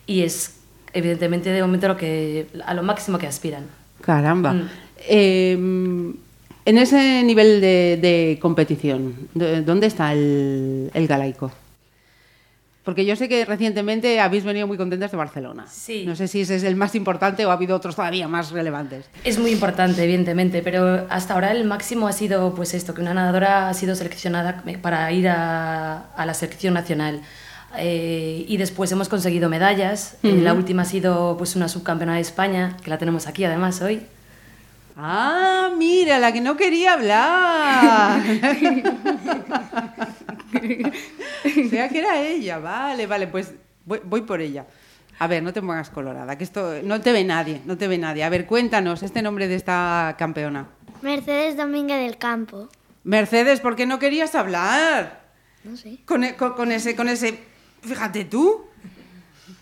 Y 0.06 0.24
es, 0.24 0.57
evidentemente, 0.92 1.50
de 1.50 1.60
momento 1.62 1.88
lo 1.88 1.96
que, 1.96 2.46
a 2.64 2.74
lo 2.74 2.82
máximo 2.82 3.18
que 3.18 3.26
aspiran. 3.26 3.64
Caramba. 4.00 4.52
Mm. 4.54 4.68
Eh, 5.08 5.52
en 6.64 6.76
ese 6.78 7.22
nivel 7.24 7.60
de, 7.60 7.98
de 8.00 8.38
competición, 8.40 9.14
¿dó- 9.34 9.62
¿dónde 9.62 9.86
está 9.86 10.12
el, 10.12 10.90
el 10.94 11.06
galaico? 11.06 11.50
Porque 12.84 13.04
yo 13.04 13.16
sé 13.16 13.28
que 13.28 13.44
recientemente 13.44 14.18
habéis 14.18 14.44
venido 14.44 14.66
muy 14.66 14.78
contentas 14.78 15.10
de 15.10 15.18
Barcelona. 15.18 15.66
Sí. 15.70 16.04
No 16.06 16.16
sé 16.16 16.26
si 16.26 16.40
ese 16.40 16.56
es 16.56 16.62
el 16.64 16.74
más 16.74 16.94
importante 16.94 17.44
o 17.44 17.50
ha 17.50 17.52
habido 17.52 17.76
otros 17.76 17.94
todavía 17.96 18.28
más 18.28 18.50
relevantes. 18.50 19.04
Es 19.24 19.38
muy 19.38 19.50
importante, 19.50 20.02
evidentemente, 20.04 20.62
pero 20.62 21.06
hasta 21.10 21.34
ahora 21.34 21.50
el 21.52 21.64
máximo 21.64 22.08
ha 22.08 22.12
sido 22.12 22.54
pues 22.54 22.72
esto, 22.72 22.94
que 22.94 23.02
una 23.02 23.12
nadadora 23.12 23.68
ha 23.68 23.74
sido 23.74 23.94
seleccionada 23.94 24.62
para 24.80 25.12
ir 25.12 25.28
a, 25.28 26.06
a 26.16 26.24
la 26.24 26.32
selección 26.32 26.72
nacional. 26.72 27.20
Eh, 27.76 28.44
y 28.48 28.56
después 28.56 28.90
hemos 28.92 29.08
conseguido 29.08 29.48
medallas. 29.48 30.16
Eh, 30.22 30.32
la 30.42 30.54
última 30.54 30.82
ha 30.82 30.86
sido 30.86 31.36
pues 31.36 31.54
una 31.56 31.68
subcampeona 31.68 32.14
de 32.14 32.20
España, 32.20 32.76
que 32.82 32.90
la 32.90 32.98
tenemos 32.98 33.26
aquí 33.26 33.44
además 33.44 33.80
hoy. 33.82 34.02
Ah, 34.96 35.70
mira, 35.76 36.18
la 36.18 36.32
que 36.32 36.40
no 36.40 36.56
quería 36.56 36.94
hablar. 36.94 38.20
o 40.66 41.68
sea 41.70 41.88
que 41.88 41.98
era 41.98 42.20
ella, 42.20 42.58
vale, 42.58 43.06
vale, 43.06 43.26
pues 43.28 43.52
voy, 43.84 44.00
voy 44.04 44.22
por 44.22 44.40
ella. 44.40 44.66
A 45.20 45.26
ver, 45.26 45.42
no 45.42 45.52
te 45.52 45.60
pongas 45.60 45.90
colorada, 45.90 46.38
que 46.38 46.44
esto 46.44 46.74
no 46.84 47.00
te 47.00 47.12
ve 47.12 47.24
nadie, 47.24 47.60
no 47.64 47.76
te 47.76 47.88
ve 47.88 47.98
nadie. 47.98 48.22
A 48.24 48.28
ver, 48.28 48.46
cuéntanos 48.46 49.02
este 49.02 49.20
nombre 49.22 49.48
de 49.48 49.56
esta 49.56 50.14
campeona. 50.18 50.66
Mercedes 51.02 51.56
Domínguez 51.56 51.98
del 52.00 52.18
Campo. 52.18 52.68
Mercedes, 53.04 53.60
¿por 53.60 53.74
qué 53.76 53.86
no 53.86 53.98
querías 53.98 54.34
hablar? 54.34 55.20
No 55.64 55.76
sé. 55.76 55.98
Con, 56.04 56.24
e- 56.24 56.36
con- 56.36 56.52
con 56.54 56.70
ese, 56.72 56.94
con 56.94 57.08
ese, 57.08 57.38
fíjate 57.82 58.24
tú. 58.24 58.62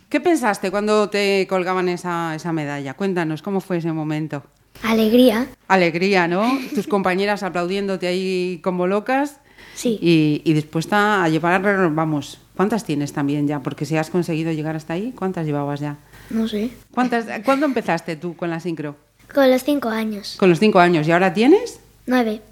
¿Qué 0.09 0.21
pensaste 0.21 0.71
cuando 0.71 1.09
te 1.11 1.47
colgaban 1.49 1.89
esa, 1.89 2.35
esa 2.35 2.53
medalla? 2.53 2.95
Cuéntanos, 2.95 3.43
¿cómo 3.43 3.61
fue 3.61 3.79
ese 3.79 3.93
momento? 3.93 4.45
Alegría. 4.83 5.49
Alegría, 5.69 6.29
¿no? 6.29 6.47
Tus 6.75 6.87
compañeras 6.87 7.43
aplaudiéndote 7.43 8.07
ahí 8.07 8.61
como 8.63 8.87
locas. 8.87 9.41
Sí. 9.75 9.99
Y, 10.01 10.43
y 10.45 10.53
dispuesta 10.53 11.25
a 11.25 11.29
llevar, 11.29 11.91
vamos, 11.93 12.41
¿cuántas 12.57 12.85
tienes 12.85 13.13
también 13.13 13.49
ya? 13.49 13.61
Porque 13.61 13.85
si 13.85 13.97
has 13.97 14.11
conseguido 14.11 14.53
llegar 14.53 14.77
hasta 14.77 14.95
ahí, 14.95 15.13
¿cuántas 15.17 15.45
llevabas 15.45 15.81
ya? 15.81 15.97
No 16.31 16.47
sé. 16.47 16.71
¿Cuántas, 16.93 17.27
¿Cuándo 17.45 17.67
empezaste 17.67 18.17
tú 18.17 18.37
con 18.37 18.49
la 18.49 18.61
sincro? 18.61 18.97
Con 19.35 19.51
los 19.51 19.65
cinco 19.65 19.89
años. 19.89 20.37
Con 20.39 20.51
los 20.51 20.61
cinco 20.61 20.79
años. 20.79 21.07
¿Y 21.09 21.13
ahora 21.13 21.35
tienes? 21.35 21.81
Nueve. 22.07 22.43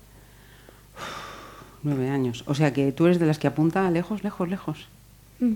Nueve 1.83 2.11
años. 2.11 2.43
O 2.47 2.55
sea 2.55 2.73
que 2.73 2.91
tú 2.93 3.07
eres 3.07 3.19
de 3.21 3.27
las 3.27 3.39
que 3.39 3.47
apunta 3.47 3.89
lejos, 3.91 4.25
lejos, 4.25 4.49
lejos. 4.49 4.89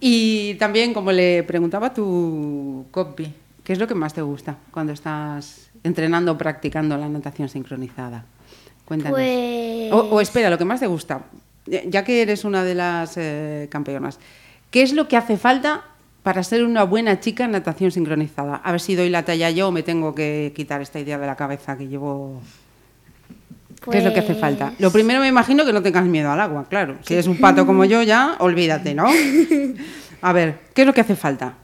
y 0.00 0.54
también, 0.54 0.92
como 0.94 1.12
le 1.12 1.42
preguntaba 1.44 1.88
a 1.88 1.94
tu 1.94 2.86
copy, 2.90 3.32
¿qué 3.64 3.72
es 3.72 3.78
lo 3.78 3.86
que 3.86 3.94
más 3.94 4.14
te 4.14 4.22
gusta 4.22 4.56
cuando 4.70 4.92
estás 4.92 5.70
entrenando 5.84 6.32
o 6.32 6.38
practicando 6.38 6.96
la 6.96 7.08
natación 7.08 7.48
sincronizada? 7.48 8.24
Cuéntanos. 8.84 9.16
Pues. 9.18 9.92
O, 9.92 9.98
o 9.98 10.20
espera, 10.20 10.50
lo 10.50 10.58
que 10.58 10.64
más 10.64 10.80
te 10.80 10.86
gusta, 10.86 11.22
ya- 11.66 11.82
ya 11.84 12.04
que 12.04 12.22
eres 12.22 12.44
una 12.44 12.64
de 12.64 12.74
las 12.74 13.16
eh, 13.16 13.68
campeonas, 13.70 14.18
¿qué 14.70 14.82
es 14.82 14.92
lo 14.92 15.08
que 15.08 15.16
hace 15.16 15.36
falta 15.36 15.84
para 16.22 16.42
ser 16.42 16.64
una 16.64 16.84
buena 16.84 17.20
chica 17.20 17.44
en 17.44 17.52
natación 17.52 17.90
sincronizada? 17.92 18.56
A 18.56 18.72
ver 18.72 18.80
si 18.80 18.94
doy 18.94 19.10
la 19.10 19.24
talla 19.24 19.50
yo 19.50 19.68
o 19.68 19.72
me 19.72 19.82
tengo 19.82 20.14
que 20.14 20.52
quitar 20.56 20.80
esta 20.82 20.98
idea 21.00 21.18
de 21.18 21.26
la 21.26 21.36
cabeza 21.36 21.76
que 21.76 21.88
llevo. 21.88 22.40
¿Qué 23.90 23.98
es 23.98 24.04
lo 24.04 24.12
que 24.12 24.20
hace 24.20 24.34
falta? 24.34 24.68
Pues- 24.68 24.80
Lo 24.80 24.90
primero 24.92 25.20
me 25.20 25.28
imagino 25.28 25.64
que 25.64 25.72
no 25.72 25.82
tengas 25.82 26.04
miedo 26.04 26.30
al 26.30 26.40
agua, 26.40 26.66
claro. 26.68 26.98
Si 27.02 27.14
eres 27.14 27.26
un 27.26 27.38
pato 27.38 27.66
como 27.66 27.84
yo 27.84 28.02
ya, 28.02 28.36
olvídate, 28.40 28.94
¿no? 28.94 29.06
A 30.20 30.32
ver, 30.32 30.60
¿qué 30.74 30.82
es 30.82 30.86
lo 30.86 30.94
que 30.94 31.00
hace 31.00 31.16
falta? 31.16 31.54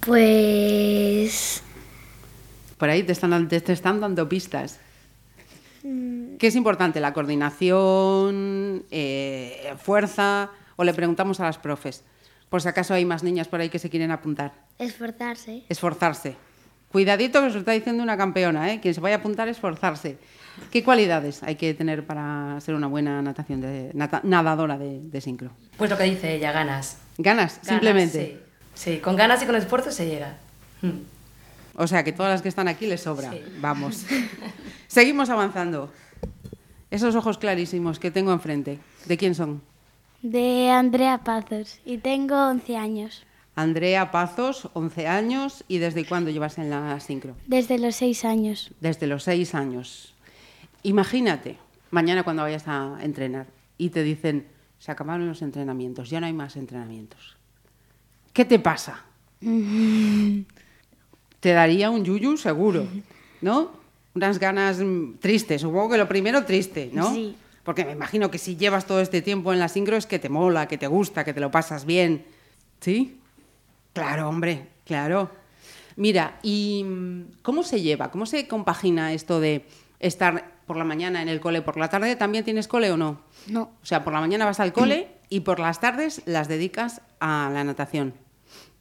Pues. 0.00 1.62
Por 2.78 2.88
ahí 2.90 3.02
te 3.02 3.12
están, 3.12 3.48
te, 3.48 3.60
te 3.60 3.72
están 3.72 4.00
dando 4.00 4.28
pistas. 4.28 4.78
¿Qué 5.82 6.46
es 6.46 6.54
importante? 6.56 7.00
¿La 7.00 7.12
coordinación, 7.12 8.84
eh, 8.90 9.72
fuerza? 9.82 10.50
¿O 10.76 10.84
le 10.84 10.94
preguntamos 10.94 11.40
a 11.40 11.44
las 11.44 11.58
profes? 11.58 12.02
Por 12.48 12.62
si 12.62 12.68
acaso 12.68 12.94
hay 12.94 13.04
más 13.04 13.22
niñas 13.22 13.48
por 13.48 13.60
ahí 13.60 13.68
que 13.68 13.78
se 13.78 13.90
quieren 13.90 14.10
apuntar. 14.10 14.52
Esforzarse. 14.78 15.62
Esforzarse. 15.68 16.36
Cuidadito 16.90 17.40
que 17.40 17.46
os 17.46 17.52
lo 17.54 17.60
está 17.60 17.72
diciendo 17.72 18.02
una 18.02 18.16
campeona, 18.16 18.72
¿eh? 18.72 18.80
Quien 18.80 18.94
se 18.94 19.00
vaya 19.00 19.16
a 19.16 19.18
apuntar, 19.18 19.48
esforzarse. 19.48 20.18
¿Qué 20.70 20.82
cualidades 20.84 21.42
hay 21.42 21.56
que 21.56 21.74
tener 21.74 22.04
para 22.06 22.60
ser 22.60 22.74
una 22.74 22.86
buena 22.86 23.20
natación 23.22 23.60
de, 23.60 23.90
nata- 23.94 24.20
nadadora 24.24 24.78
de, 24.78 25.00
de 25.00 25.20
sincro? 25.20 25.50
Pues 25.76 25.90
lo 25.90 25.96
que 25.98 26.04
dice 26.04 26.34
ella, 26.34 26.52
ganas. 26.52 26.98
¿Ganas? 27.18 27.54
Ganas, 27.56 27.60
simplemente. 27.68 28.40
Sí. 28.74 28.92
Sí, 28.94 28.98
con 28.98 29.16
ganas 29.16 29.42
y 29.42 29.46
con 29.46 29.54
esfuerzo 29.56 29.90
se 29.92 30.06
llega. 30.06 30.36
Mm. 30.80 30.90
O 31.76 31.86
sea, 31.86 32.04
que 32.04 32.12
todas 32.12 32.32
las 32.32 32.42
que 32.42 32.48
están 32.48 32.68
aquí 32.68 32.86
les 32.86 33.02
sobra. 33.02 33.30
Sí. 33.30 33.40
Vamos. 33.60 34.04
Seguimos 34.88 35.30
avanzando. 35.30 35.92
Esos 36.90 37.14
ojos 37.14 37.38
clarísimos 37.38 37.98
que 37.98 38.10
tengo 38.10 38.32
enfrente, 38.32 38.78
¿de 39.06 39.16
quién 39.16 39.34
son? 39.34 39.62
De 40.20 40.70
Andrea 40.70 41.18
Pazos 41.24 41.80
y 41.84 41.98
tengo 41.98 42.36
11 42.48 42.76
años. 42.76 43.24
Andrea 43.54 44.10
Pazos, 44.10 44.68
11 44.74 45.06
años, 45.08 45.64
¿y 45.68 45.78
desde 45.78 46.04
cuándo 46.06 46.30
llevas 46.30 46.58
en 46.58 46.70
la 46.70 46.98
sincro? 47.00 47.34
Desde 47.46 47.78
los 47.78 47.96
6 47.96 48.24
años. 48.24 48.70
Desde 48.80 49.06
los 49.06 49.24
6 49.24 49.54
años. 49.54 50.11
Imagínate, 50.82 51.58
mañana 51.90 52.22
cuando 52.22 52.42
vayas 52.42 52.66
a 52.66 52.98
entrenar 53.02 53.46
y 53.78 53.90
te 53.90 54.02
dicen, 54.02 54.46
se 54.78 54.90
acabaron 54.90 55.28
los 55.28 55.42
entrenamientos, 55.42 56.10
ya 56.10 56.20
no 56.20 56.26
hay 56.26 56.32
más 56.32 56.56
entrenamientos. 56.56 57.36
¿Qué 58.32 58.44
te 58.44 58.58
pasa? 58.58 59.04
te 61.40 61.52
daría 61.52 61.90
un 61.90 62.04
yuyu 62.04 62.36
seguro, 62.36 62.86
¿no? 63.40 63.70
Unas 64.14 64.38
ganas 64.38 64.78
tristes, 65.20 65.62
supongo 65.62 65.90
que 65.90 65.98
lo 65.98 66.08
primero 66.08 66.44
triste, 66.44 66.90
¿no? 66.92 67.12
Sí. 67.12 67.36
Porque 67.64 67.84
me 67.84 67.92
imagino 67.92 68.30
que 68.30 68.38
si 68.38 68.56
llevas 68.56 68.86
todo 68.86 69.00
este 69.00 69.22
tiempo 69.22 69.52
en 69.52 69.58
la 69.60 69.68
sincro 69.68 69.96
es 69.96 70.06
que 70.06 70.18
te 70.18 70.28
mola, 70.28 70.66
que 70.66 70.78
te 70.78 70.86
gusta, 70.88 71.24
que 71.24 71.32
te 71.32 71.40
lo 71.40 71.50
pasas 71.50 71.84
bien. 71.84 72.24
¿Sí? 72.80 73.20
Claro, 73.92 74.28
hombre, 74.28 74.66
claro. 74.84 75.30
Mira, 75.96 76.38
¿y 76.42 76.84
cómo 77.42 77.62
se 77.62 77.80
lleva? 77.80 78.10
¿Cómo 78.10 78.26
se 78.26 78.48
compagina 78.48 79.12
esto 79.12 79.38
de 79.38 79.64
estar 80.00 80.51
por 80.66 80.76
la 80.76 80.84
mañana 80.84 81.22
en 81.22 81.28
el 81.28 81.40
cole, 81.40 81.62
por 81.62 81.76
la 81.76 81.88
tarde 81.88 82.16
también 82.16 82.44
tienes 82.44 82.68
cole 82.68 82.90
o 82.90 82.96
no? 82.96 83.20
No. 83.48 83.62
O 83.82 83.86
sea, 83.86 84.04
por 84.04 84.12
la 84.12 84.20
mañana 84.20 84.44
vas 84.44 84.60
al 84.60 84.72
cole 84.72 85.08
y 85.28 85.40
por 85.40 85.58
las 85.58 85.80
tardes 85.80 86.22
las 86.26 86.48
dedicas 86.48 87.00
a 87.20 87.50
la 87.52 87.64
natación. 87.64 88.14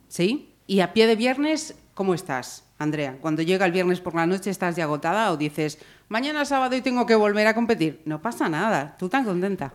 ¿Sí? 0.08 0.54
Y 0.68 0.82
a 0.82 0.94
pie 0.94 1.08
de 1.08 1.16
viernes, 1.16 1.76
¿cómo 1.94 2.14
estás, 2.14 2.64
Andrea? 2.78 3.18
Cuando 3.22 3.42
llega 3.42 3.66
el 3.66 3.72
viernes 3.72 4.00
por 4.02 4.16
la 4.16 4.26
noche, 4.26 4.50
¿estás 4.50 4.76
ya 4.76 4.84
agotada 4.86 5.32
o 5.32 5.38
dices, 5.38 5.80
mañana 6.10 6.46
sábado 6.46 6.76
y 6.76 6.82
tengo 6.82 7.06
que 7.06 7.16
volver 7.16 7.48
a 7.48 7.54
competir? 7.56 8.02
No 8.06 8.22
pasa 8.22 8.48
nada, 8.50 8.96
tú 8.98 9.10
tan 9.10 9.26
contenta. 9.26 9.74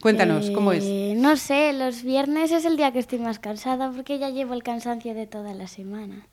Cuéntanos, 0.00 0.50
¿cómo 0.50 0.72
es? 0.72 0.84
Eh, 0.84 1.14
No 1.16 1.36
sé, 1.36 1.72
los 1.72 2.02
viernes 2.02 2.52
es 2.52 2.64
el 2.66 2.76
día 2.76 2.92
que 2.92 2.98
estoy 2.98 3.18
más 3.20 3.38
cansada 3.38 3.90
porque 3.90 4.18
ya 4.18 4.28
llevo 4.28 4.52
el 4.52 4.62
cansancio 4.62 5.14
de 5.14 5.26
toda 5.26 5.54
la 5.54 5.66
semana. 5.66 6.26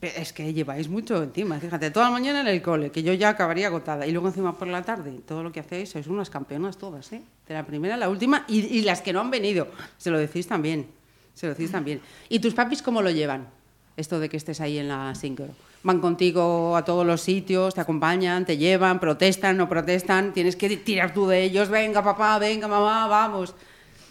Es 0.00 0.32
que 0.32 0.54
lleváis 0.54 0.88
mucho 0.88 1.22
encima, 1.22 1.60
fíjate, 1.60 1.90
toda 1.90 2.06
la 2.06 2.12
mañana 2.12 2.40
en 2.40 2.46
el 2.46 2.62
cole, 2.62 2.90
que 2.90 3.02
yo 3.02 3.12
ya 3.12 3.28
acabaría 3.28 3.66
agotada, 3.66 4.06
y 4.06 4.12
luego 4.12 4.28
encima 4.28 4.56
por 4.56 4.66
la 4.66 4.82
tarde, 4.82 5.20
todo 5.28 5.42
lo 5.42 5.52
que 5.52 5.60
hacéis, 5.60 5.90
sois 5.90 6.06
unas 6.06 6.30
campeonas 6.30 6.78
todas, 6.78 7.12
¿eh? 7.12 7.20
De 7.46 7.52
la 7.52 7.66
primera 7.66 7.94
a 7.94 7.98
la 7.98 8.08
última, 8.08 8.44
y, 8.48 8.60
y 8.60 8.80
las 8.82 9.02
que 9.02 9.12
no 9.12 9.20
han 9.20 9.30
venido, 9.30 9.68
se 9.98 10.10
lo 10.10 10.16
decís 10.18 10.46
también, 10.46 10.86
se 11.34 11.46
lo 11.46 11.52
decís 11.54 11.70
también. 11.70 12.00
¿Y 12.30 12.38
tus 12.38 12.54
papis 12.54 12.80
cómo 12.80 13.02
lo 13.02 13.10
llevan? 13.10 13.48
Esto 13.96 14.18
de 14.18 14.30
que 14.30 14.38
estés 14.38 14.62
ahí 14.62 14.78
en 14.78 14.88
la 14.88 15.14
sincro. 15.14 15.48
¿Van 15.82 16.00
contigo 16.00 16.76
a 16.76 16.84
todos 16.84 17.04
los 17.06 17.20
sitios, 17.20 17.74
te 17.74 17.82
acompañan, 17.82 18.46
te 18.46 18.56
llevan, 18.56 19.00
protestan, 19.00 19.58
no 19.58 19.68
protestan? 19.68 20.32
¿Tienes 20.32 20.56
que 20.56 20.74
tirar 20.78 21.12
tú 21.12 21.26
de 21.26 21.42
ellos? 21.42 21.68
Venga, 21.68 22.02
papá, 22.02 22.38
venga, 22.38 22.68
mamá, 22.68 23.06
vamos. 23.06 23.54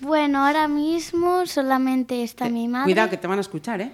Bueno, 0.01 0.45
ahora 0.45 0.67
mismo 0.67 1.47
solamente 1.47 2.21
está 2.21 2.45
Te- 2.45 2.51
mi 2.51 2.67
madre. 2.67 2.83
Cuidado, 2.85 3.09
que 3.09 3.17
te 3.17 3.25
van 3.27 3.39
a 3.39 3.41
escuchar, 3.41 3.81
¿eh? 3.81 3.91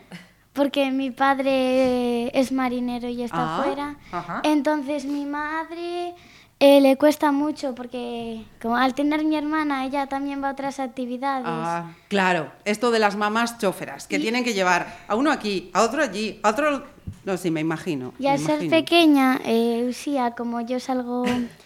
Porque 0.56 0.90
mi 0.90 1.12
padre 1.12 2.28
es 2.40 2.52
marinero 2.52 3.08
y 3.10 3.22
está 3.24 3.58
Ah, 3.58 3.62
fuera. 3.64 3.96
ajá. 4.12 4.42
Entonces 4.44 5.06
mi 5.06 5.26
madre 5.26 6.16
eh, 6.60 6.80
le 6.82 6.96
cuesta 6.98 7.32
mucho 7.34 7.76
porque 7.76 8.44
como 8.62 8.78
al 8.78 8.94
tener 8.94 9.24
mi 9.26 9.36
hermana, 9.36 9.86
ella 9.86 10.08
también 10.08 10.42
va 10.42 10.50
a 10.50 10.52
otras 10.54 10.80
actividades. 10.80 11.46
Ah, 11.48 11.92
claro, 12.08 12.52
esto 12.64 12.90
de 12.92 13.00
las 13.00 13.16
mamás 13.18 13.58
choferas, 13.58 14.08
que 14.08 14.18
tienen 14.18 14.44
que 14.46 14.54
llevar 14.54 14.88
a 15.08 15.16
uno 15.16 15.32
aquí, 15.32 15.70
a 15.74 15.82
otro 15.84 16.02
allí, 16.02 16.40
a 16.44 16.50
otro... 16.50 16.86
No, 17.26 17.38
sí, 17.38 17.52
me 17.52 17.60
imagino. 17.60 18.14
y 18.20 18.28
al 18.28 18.40
ser 18.40 18.52
imagino. 18.64 18.72
pequeña, 18.72 19.42
eh, 19.46 19.86
Usía, 19.90 20.32
como 20.32 20.62
yo 20.62 20.80
salgo 20.80 21.26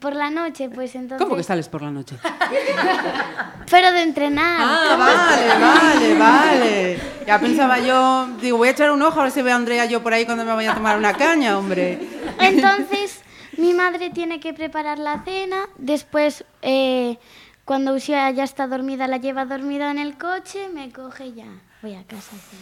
por 0.00 0.14
la 0.16 0.30
noche, 0.30 0.68
pues 0.68 0.94
entonces... 0.94 1.24
¿Cómo 1.24 1.36
que 1.36 1.42
sales 1.42 1.68
por 1.68 1.82
la 1.82 1.90
noche? 1.90 2.16
Pero 3.70 3.92
de 3.92 4.02
entrenar. 4.02 4.60
Ah, 4.60 4.96
vale, 4.98 5.64
vale, 5.64 6.18
vale. 6.18 6.98
Ya 7.26 7.38
pensaba 7.38 7.78
yo, 7.78 8.28
digo, 8.40 8.58
voy 8.58 8.68
a 8.68 8.70
echar 8.72 8.90
un 8.90 9.02
ojo 9.02 9.20
a 9.20 9.24
ver 9.24 9.32
si 9.32 9.42
veo 9.42 9.52
a 9.52 9.56
Andrea 9.56 9.84
yo 9.86 10.02
por 10.02 10.12
ahí 10.12 10.24
cuando 10.24 10.44
me 10.44 10.52
vaya 10.52 10.72
a 10.72 10.74
tomar 10.74 10.98
una 10.98 11.14
caña, 11.14 11.58
hombre. 11.58 11.98
Entonces, 12.38 13.22
mi 13.56 13.72
madre 13.72 14.10
tiene 14.10 14.40
que 14.40 14.52
preparar 14.52 14.98
la 14.98 15.22
cena. 15.24 15.68
Después, 15.78 16.44
eh, 16.62 17.18
cuando 17.64 17.94
Usía 17.94 18.30
ya 18.32 18.44
está 18.44 18.66
dormida, 18.66 19.06
la 19.06 19.18
lleva 19.18 19.44
dormida 19.44 19.90
en 19.90 19.98
el 19.98 20.18
coche, 20.18 20.68
me 20.68 20.90
coge 20.90 21.26
y 21.26 21.34
ya. 21.34 21.46
Voy 21.82 21.94
a 21.94 22.02
casa. 22.04 22.32
sí. 22.50 22.56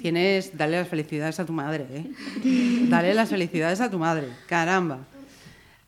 Tienes, 0.00 0.56
dale 0.56 0.78
las 0.78 0.88
felicidades 0.88 1.38
a 1.38 1.44
tu 1.44 1.52
madre, 1.52 1.86
¿eh? 1.90 2.10
Dale 2.88 3.14
las 3.14 3.28
felicidades 3.28 3.80
a 3.80 3.90
tu 3.90 3.98
madre, 3.98 4.28
caramba. 4.46 5.00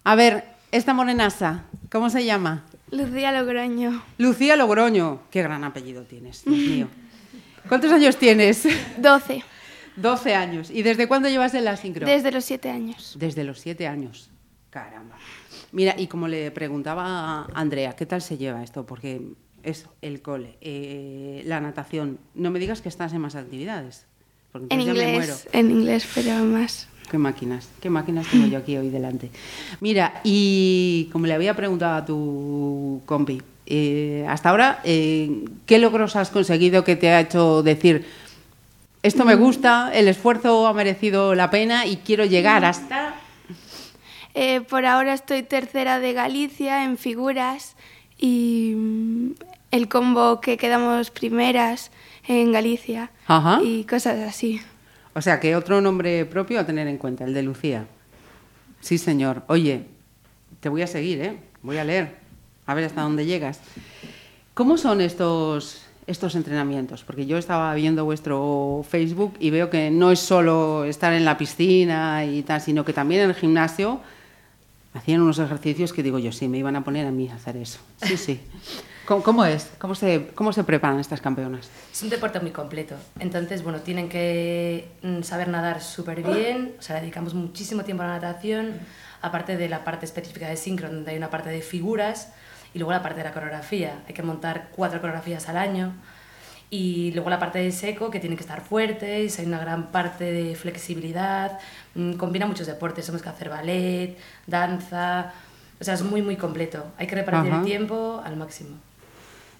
A 0.08 0.14
ver, 0.14 0.42
esta 0.72 0.94
morenaza, 0.94 1.64
¿cómo 1.92 2.08
se 2.08 2.24
llama? 2.24 2.64
Lucía 2.90 3.30
Logroño. 3.30 4.02
Lucía 4.16 4.56
Logroño. 4.56 5.20
Qué 5.30 5.42
gran 5.42 5.64
apellido 5.64 6.04
tienes, 6.04 6.46
Dios 6.46 6.56
mío. 6.56 6.88
¿Cuántos 7.68 7.92
años 7.92 8.16
tienes? 8.16 8.66
12. 8.96 9.44
12 9.96 10.34
años. 10.34 10.70
¿Y 10.70 10.80
desde 10.80 11.08
cuándo 11.08 11.28
llevas 11.28 11.52
en 11.52 11.66
la 11.66 11.76
sincro? 11.76 12.06
Desde 12.06 12.32
los 12.32 12.46
7 12.46 12.70
años. 12.70 13.16
Desde 13.18 13.44
los 13.44 13.60
7 13.60 13.86
años. 13.86 14.30
Caramba. 14.70 15.18
Mira, 15.72 15.94
y 15.98 16.06
como 16.06 16.26
le 16.26 16.50
preguntaba 16.52 17.04
a 17.42 17.46
Andrea, 17.52 17.94
¿qué 17.94 18.06
tal 18.06 18.22
se 18.22 18.38
lleva 18.38 18.64
esto? 18.64 18.86
Porque 18.86 19.20
eso, 19.62 19.94
el 20.00 20.22
cole, 20.22 20.56
eh, 20.62 21.42
la 21.44 21.60
natación. 21.60 22.18
No 22.34 22.50
me 22.50 22.58
digas 22.60 22.80
que 22.80 22.88
estás 22.88 23.12
en 23.12 23.20
más 23.20 23.34
actividades. 23.34 24.06
Porque 24.52 24.74
En 24.74 24.80
ya 24.80 24.86
me 24.86 25.02
muero. 25.02 25.10
inglés, 25.16 25.48
en 25.52 25.70
inglés, 25.70 26.08
pero 26.14 26.44
más. 26.46 26.88
Qué 27.10 27.16
máquinas, 27.18 27.68
qué 27.80 27.88
máquinas 27.88 28.26
tengo 28.28 28.46
yo 28.46 28.58
aquí 28.58 28.76
hoy 28.76 28.90
delante. 28.90 29.30
Mira, 29.80 30.20
y 30.24 31.08
como 31.12 31.26
le 31.26 31.34
había 31.34 31.54
preguntado 31.54 31.96
a 31.96 32.04
tu 32.04 33.00
compi, 33.06 33.40
eh, 33.66 34.26
hasta 34.28 34.50
ahora, 34.50 34.80
eh, 34.84 35.44
¿qué 35.66 35.78
logros 35.78 36.16
has 36.16 36.30
conseguido 36.30 36.84
que 36.84 36.96
te 36.96 37.10
ha 37.10 37.20
hecho 37.20 37.62
decir, 37.62 38.06
esto 39.02 39.24
me 39.24 39.36
gusta, 39.36 39.90
el 39.94 40.08
esfuerzo 40.08 40.66
ha 40.66 40.74
merecido 40.74 41.34
la 41.34 41.50
pena 41.50 41.86
y 41.86 41.96
quiero 41.98 42.24
llegar 42.24 42.64
hasta... 42.64 43.14
Eh, 44.34 44.60
por 44.60 44.86
ahora 44.86 45.14
estoy 45.14 45.42
tercera 45.42 45.98
de 45.98 46.12
Galicia 46.12 46.84
en 46.84 46.96
figuras 46.96 47.74
y 48.18 48.74
mm, 48.76 49.30
el 49.70 49.88
combo 49.88 50.40
que 50.40 50.56
quedamos 50.56 51.10
primeras 51.10 51.90
en 52.26 52.52
Galicia 52.52 53.10
Ajá. 53.26 53.60
y 53.62 53.84
cosas 53.84 54.18
así. 54.28 54.60
O 55.18 55.20
sea, 55.20 55.40
que 55.40 55.56
otro 55.56 55.80
nombre 55.80 56.24
propio 56.26 56.60
a 56.60 56.64
tener 56.64 56.86
en 56.86 56.96
cuenta, 56.96 57.24
el 57.24 57.34
de 57.34 57.42
Lucía. 57.42 57.86
Sí, 58.80 58.98
señor. 58.98 59.42
Oye, 59.48 59.86
te 60.60 60.68
voy 60.68 60.82
a 60.82 60.86
seguir, 60.86 61.20
¿eh? 61.20 61.40
Voy 61.60 61.76
a 61.76 61.82
leer, 61.82 62.18
a 62.66 62.74
ver 62.74 62.84
hasta 62.84 63.02
dónde 63.02 63.26
llegas. 63.26 63.58
¿Cómo 64.54 64.78
son 64.78 65.00
estos, 65.00 65.82
estos 66.06 66.36
entrenamientos? 66.36 67.02
Porque 67.02 67.26
yo 67.26 67.36
estaba 67.36 67.74
viendo 67.74 68.04
vuestro 68.04 68.86
Facebook 68.88 69.34
y 69.40 69.50
veo 69.50 69.70
que 69.70 69.90
no 69.90 70.12
es 70.12 70.20
solo 70.20 70.84
estar 70.84 71.12
en 71.12 71.24
la 71.24 71.36
piscina 71.36 72.24
y 72.24 72.42
tal, 72.42 72.60
sino 72.60 72.84
que 72.84 72.92
también 72.92 73.22
en 73.22 73.30
el 73.30 73.34
gimnasio 73.34 74.00
hacían 74.94 75.20
unos 75.20 75.40
ejercicios 75.40 75.92
que 75.92 76.04
digo 76.04 76.20
yo, 76.20 76.30
sí, 76.30 76.46
me 76.46 76.58
iban 76.58 76.76
a 76.76 76.84
poner 76.84 77.08
a 77.08 77.10
mí 77.10 77.28
a 77.28 77.34
hacer 77.34 77.56
eso. 77.56 77.80
Sí, 78.04 78.16
sí. 78.16 78.40
¿Cómo, 79.08 79.22
cómo 79.22 79.44
es? 79.46 79.70
¿Cómo 79.78 79.94
se, 79.94 80.26
¿Cómo 80.34 80.52
se 80.52 80.64
preparan 80.64 81.00
estas 81.00 81.22
campeonas? 81.22 81.70
Es 81.90 82.02
un 82.02 82.10
deporte 82.10 82.40
muy 82.40 82.50
completo. 82.50 82.94
Entonces, 83.18 83.62
bueno, 83.62 83.80
tienen 83.80 84.10
que 84.10 84.86
mm, 85.00 85.22
saber 85.22 85.48
nadar 85.48 85.80
súper 85.80 86.22
bien. 86.22 86.74
O 86.78 86.82
sea, 86.82 87.00
dedicamos 87.00 87.32
muchísimo 87.32 87.84
tiempo 87.84 88.02
a 88.02 88.08
la 88.08 88.12
natación, 88.16 88.74
aparte 89.22 89.56
de 89.56 89.66
la 89.70 89.82
parte 89.82 90.04
específica 90.04 90.46
de 90.46 90.58
sincro, 90.58 90.90
donde 90.90 91.12
hay 91.12 91.16
una 91.16 91.30
parte 91.30 91.48
de 91.48 91.62
figuras, 91.62 92.34
y 92.74 92.80
luego 92.80 92.92
la 92.92 93.02
parte 93.02 93.20
de 93.20 93.24
la 93.24 93.32
coreografía. 93.32 94.02
Hay 94.06 94.12
que 94.12 94.22
montar 94.22 94.68
cuatro 94.76 95.00
coreografías 95.00 95.48
al 95.48 95.56
año. 95.56 95.94
Y 96.68 97.12
luego 97.12 97.30
la 97.30 97.38
parte 97.38 97.60
de 97.60 97.72
seco, 97.72 98.10
que 98.10 98.20
tienen 98.20 98.36
que 98.36 98.42
estar 98.44 98.60
fuertes, 98.60 99.38
hay 99.38 99.46
una 99.46 99.58
gran 99.58 99.90
parte 99.90 100.24
de 100.24 100.54
flexibilidad, 100.54 101.58
mm, 101.94 102.12
combina 102.12 102.44
muchos 102.44 102.66
deportes, 102.66 103.06
tenemos 103.06 103.22
que 103.22 103.30
hacer 103.30 103.48
ballet, 103.48 104.18
danza, 104.46 105.32
o 105.80 105.84
sea, 105.84 105.94
es 105.94 106.02
muy, 106.02 106.20
muy 106.20 106.36
completo. 106.36 106.84
Hay 106.98 107.06
que 107.06 107.14
repartir 107.14 107.50
Ajá. 107.50 107.60
el 107.60 107.66
tiempo 107.66 108.20
al 108.22 108.36
máximo. 108.36 108.76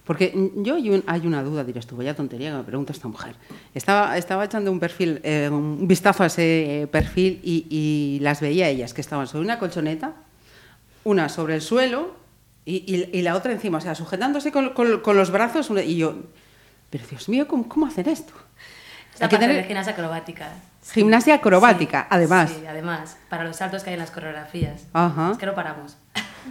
Porque 0.09 0.33
yo 0.55 0.73
hay, 0.73 0.89
un- 0.89 1.03
hay 1.05 1.27
una 1.27 1.43
duda, 1.43 1.63
dirás 1.63 1.85
tú, 1.85 1.95
vaya 1.95 2.15
tontería 2.15 2.49
que 2.49 2.57
me 2.57 2.63
pregunta 2.63 2.91
esta 2.93 3.07
mujer. 3.07 3.35
Estaba, 3.75 4.17
estaba 4.17 4.43
echando 4.43 4.71
un 4.71 4.79
perfil, 4.79 5.19
eh, 5.23 5.49
un 5.51 5.87
vistazo 5.87 6.23
a 6.23 6.25
ese 6.25 6.81
eh, 6.81 6.87
perfil 6.87 7.39
y, 7.43 7.67
y 7.69 8.19
las 8.21 8.41
veía 8.41 8.67
ellas 8.69 8.95
que 8.95 9.01
estaban 9.01 9.27
sobre 9.27 9.45
una 9.45 9.59
colchoneta, 9.59 10.13
una 11.03 11.29
sobre 11.29 11.53
el 11.53 11.61
suelo 11.61 12.15
y, 12.65 12.77
y- 12.91 13.19
y 13.19 13.21
la 13.21 13.35
otra 13.35 13.51
encima, 13.51 13.77
o 13.77 13.81
sea, 13.81 13.93
sujetándose 13.93 14.51
con, 14.51 14.69
con- 14.71 15.01
con 15.01 15.15
los 15.15 15.29
brazos. 15.29 15.69
y 15.85 15.97
yo, 15.97 16.15
pero 16.89 17.05
Dios 17.07 17.29
mío, 17.29 17.47
¿cómo, 17.47 17.69
cómo 17.69 17.85
hacen 17.85 18.09
esto? 18.09 18.33
Es 19.13 19.19
la 19.19 19.27
Hay 19.27 19.29
que 19.29 19.37
tener- 19.37 19.57
de 19.57 19.63
gimnasia 19.65 19.93
acrobática. 19.93 20.49
Gimnasia 20.91 21.35
acrobática, 21.35 22.07
además. 22.09 22.49
Sí, 22.49 22.65
además, 22.67 23.15
para 23.29 23.43
los 23.43 23.57
saltos 23.57 23.83
que 23.83 23.91
hay 23.91 23.93
en 23.93 23.99
las 23.99 24.09
coreografías. 24.09 24.87
Ajá. 24.91 25.33
Es 25.33 25.37
que 25.37 25.45
no 25.45 25.53
paramos. 25.53 25.97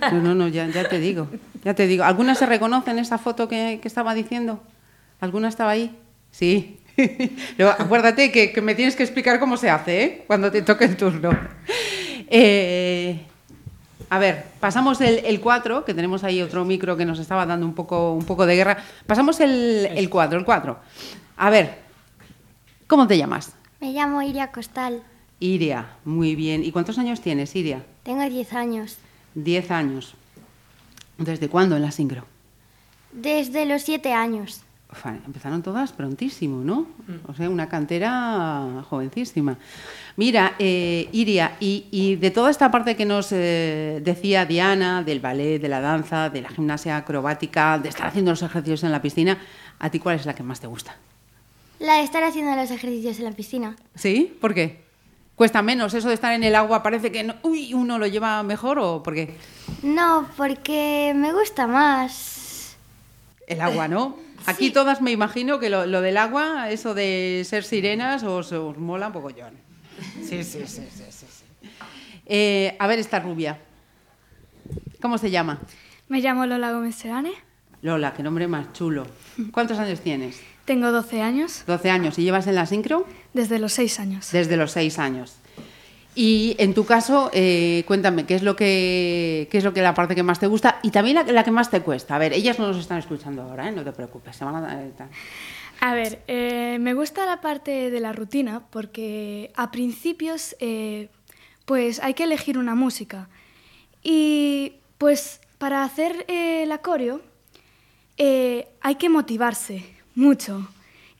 No, 0.01 0.13
no, 0.23 0.35
no, 0.37 0.47
ya, 0.47 0.69
ya 0.69 0.89
te 0.89 0.99
digo, 1.01 1.27
ya 1.65 1.75
te 1.75 1.87
digo. 1.87 2.05
¿Alguna 2.05 2.35
se 2.35 2.47
reconoce 2.47 2.91
en 2.91 2.99
esa 2.99 3.19
foto 3.19 3.49
que, 3.49 3.79
que 3.81 3.89
estaba 3.89 4.15
diciendo? 4.15 4.63
¿Alguna 5.21 5.49
estaba 5.49 5.73
ahí? 5.73 5.97
Sí. 6.31 6.79
Luego, 7.59 7.75
acuérdate 7.79 8.33
que, 8.33 8.53
que 8.53 8.61
me 8.61 8.75
tienes 8.75 8.97
que 8.97 9.03
explicar 9.03 9.39
cómo 9.39 9.57
se 9.57 9.71
hace, 9.71 10.03
¿eh? 10.03 10.25
Cuando 10.27 10.51
te 10.51 10.63
toque 10.63 10.85
el 10.85 10.97
turno. 10.97 11.31
Eh, 12.29 13.21
a 14.11 14.19
ver, 14.19 14.45
pasamos 14.61 15.01
el, 15.01 15.25
el 15.25 15.41
4, 15.41 15.85
que 15.85 15.95
tenemos 15.95 16.25
ahí 16.25 16.41
otro 16.43 16.65
micro 16.65 16.97
que 16.97 17.05
nos 17.05 17.19
estaba 17.19 17.47
dando 17.47 17.67
un 17.67 17.75
poco, 17.75 18.15
un 18.15 18.25
poco 18.25 18.47
de 18.47 18.57
guerra. 18.57 18.79
Pasamos 19.07 19.41
el, 19.41 19.89
el 19.95 20.09
4, 20.09 20.39
el 20.39 20.45
4. 20.45 20.79
A 21.37 21.51
ver, 21.51 21.79
¿cómo 22.87 23.07
te 23.07 23.19
llamas? 23.19 23.53
Me 23.81 23.93
llamo 23.93 24.23
Iria 24.23 24.51
Costal. 24.51 25.03
Iria, 25.41 25.87
muy 26.05 26.35
bien. 26.35 26.65
¿Y 26.65 26.73
cuántos 26.73 26.99
años 26.99 27.21
tienes, 27.21 27.55
Iria? 27.55 27.85
Tengo 28.03 28.29
10 28.29 28.53
años. 28.55 28.97
10 29.35 29.71
años. 29.71 30.15
¿Desde 31.19 31.49
cuándo 31.49 31.77
en 31.77 31.83
la 31.83 31.91
sincro? 31.91 32.25
Desde 33.13 33.67
los 33.67 33.83
7 33.83 34.13
años. 34.13 34.63
Empezaron 35.27 35.63
todas 35.63 35.93
prontísimo, 35.93 36.65
¿no? 36.65 36.87
O 37.27 37.35
sea, 37.35 37.51
una 37.51 37.69
cantera 37.69 38.83
jovencísima. 38.89 39.59
Mira, 40.17 40.55
eh, 40.59 41.11
Iria, 41.13 41.57
y, 41.61 41.85
y 41.91 42.17
de 42.17 42.31
toda 42.31 42.51
esta 42.51 42.71
parte 42.71 42.97
que 42.97 43.05
nos 43.05 43.29
eh, 43.33 44.01
decía 44.03 44.47
Diana, 44.47 45.03
del 45.03 45.21
ballet, 45.21 45.61
de 45.61 45.69
la 45.69 45.83
danza, 45.83 46.31
de 46.31 46.41
la 46.41 46.49
gimnasia 46.49 46.97
acrobática, 46.97 47.79
de 47.79 47.91
estar 47.91 48.07
haciendo 48.07 48.31
los 48.31 48.43
ejercicios 48.43 48.83
en 48.83 48.93
la 48.93 49.03
piscina, 49.03 49.39
¿a 49.79 49.91
ti 49.91 49.99
cuál 49.99 50.17
es 50.17 50.25
la 50.25 50.35
que 50.35 50.43
más 50.43 50.61
te 50.61 50.67
gusta? 50.67 50.97
La 51.81 51.97
de 51.97 52.05
estar 52.05 52.25
haciendo 52.25 52.57
los 52.57 52.71
ejercicios 52.71 53.19
en 53.19 53.25
la 53.27 53.33
piscina. 53.33 53.77
¿Sí? 53.95 54.37
¿Por 54.41 54.55
qué? 54.55 54.88
¿Cuesta 55.39 55.63
menos 55.63 55.95
eso 55.95 56.09
de 56.09 56.15
estar 56.15 56.33
en 56.35 56.43
el 56.43 56.57
agua? 56.57 56.83
¿Parece 56.83 57.13
que 57.13 57.23
no- 57.23 57.37
uy, 57.43 57.73
uno 57.73 57.97
lo 57.99 58.07
lleva 58.09 58.43
mejor 58.43 58.79
o 58.81 59.03
por 59.05 59.15
qué? 59.15 59.37
No, 59.85 60.29
porque 60.37 61.13
me 61.15 61.33
gusta 61.33 61.69
más. 61.69 62.77
El 63.47 63.61
agua, 63.61 63.87
¿no? 63.87 64.17
Aquí 64.47 64.71
todas 64.71 65.01
me 65.01 65.13
imagino 65.13 65.61
que 65.61 65.71
lo, 65.71 65.87
lo 65.87 66.01
del 66.01 66.17
agua, 66.17 66.71
eso 66.71 66.93
de 66.93 67.43
ser 67.49 67.63
sirenas, 67.63 68.25
os, 68.25 68.51
os 68.51 68.77
mola 68.79 69.07
un 69.07 69.13
poco 69.13 69.31
John. 69.31 69.53
Sí, 70.23 70.43
sí, 70.43 70.63
sí, 70.67 70.83
sí, 70.93 71.05
sí. 71.11 71.27
sí. 71.29 71.69
Eh, 72.27 72.77
a 72.79 72.87
ver 72.89 72.99
esta 72.99 73.21
rubia. 73.21 73.59
¿Cómo 75.01 75.19
se 75.19 75.31
llama? 75.31 75.61
Me 76.09 76.21
llamo 76.21 76.47
Lola 76.47 76.73
Gómez 76.73 76.97
Serane, 76.97 77.33
Lola, 77.83 78.13
qué 78.13 78.25
nombre 78.25 78.49
más 78.49 78.73
chulo. 78.73 79.07
¿Cuántos 79.53 79.79
años 79.79 80.01
tienes? 80.01 80.41
tengo 80.65 80.91
12 80.93 81.23
años, 81.23 81.63
12 81.67 81.91
años. 81.91 82.19
¿Y 82.19 82.25
llevas 82.25 82.47
en 82.49 82.57
la 82.57 82.67
sincro? 82.67 83.07
Desde 83.33 83.59
los 83.59 83.73
6 83.73 84.01
años. 84.01 84.33
Desde 84.33 84.57
los 84.57 84.73
6 84.73 84.99
años. 84.99 85.37
Y 86.15 86.57
en 86.59 86.75
tu 86.75 86.85
caso, 86.85 87.31
eh, 87.33 87.85
cuéntame, 87.87 88.27
¿qué 88.27 88.35
es, 88.35 88.43
lo 88.43 88.57
que, 88.57 89.47
¿qué 89.51 89.59
es 89.59 89.65
lo 89.65 89.73
que 89.73 89.83
la 89.83 89.95
parte 89.95 90.17
que 90.17 90.25
más 90.25 90.41
te 90.41 90.49
gusta 90.49 90.81
y 90.83 90.91
también 90.91 91.15
la, 91.15 91.23
la 91.23 91.45
que 91.45 91.53
más 91.53 91.71
te 91.71 91.81
cuesta? 91.81 92.17
A 92.17 92.19
ver, 92.19 92.33
ellas 92.33 92.59
no 92.59 92.67
nos 92.67 92.79
están 92.79 92.99
escuchando 92.99 93.43
ahora, 93.43 93.69
¿eh? 93.69 93.73
no 93.73 93.85
te 93.85 93.93
preocupes. 93.93 94.35
Se 94.35 94.45
van 94.45 94.57
a. 94.57 95.09
A 95.81 95.95
ver, 95.95 96.23
eh, 96.27 96.79
me 96.81 96.95
gusta 96.95 97.25
la 97.25 97.41
parte 97.41 97.91
de 97.91 98.01
la 98.01 98.13
rutina 98.13 98.65
porque 98.71 99.53
a 99.55 99.71
principios 99.71 100.57
eh, 100.59 101.09
pues 101.67 102.01
hay 102.03 102.15
que 102.15 102.25
elegir 102.25 102.59
una 102.59 102.75
música 102.75 103.29
y 104.03 104.73
pues 104.97 105.41
para 105.59 105.85
hacer 105.85 106.25
eh, 106.27 106.65
el 106.65 106.73
acorio 106.73 107.23
eh, 108.17 108.69
hay 108.81 108.97
que 108.97 109.09
motivarse 109.09 109.85
mucho 110.17 110.69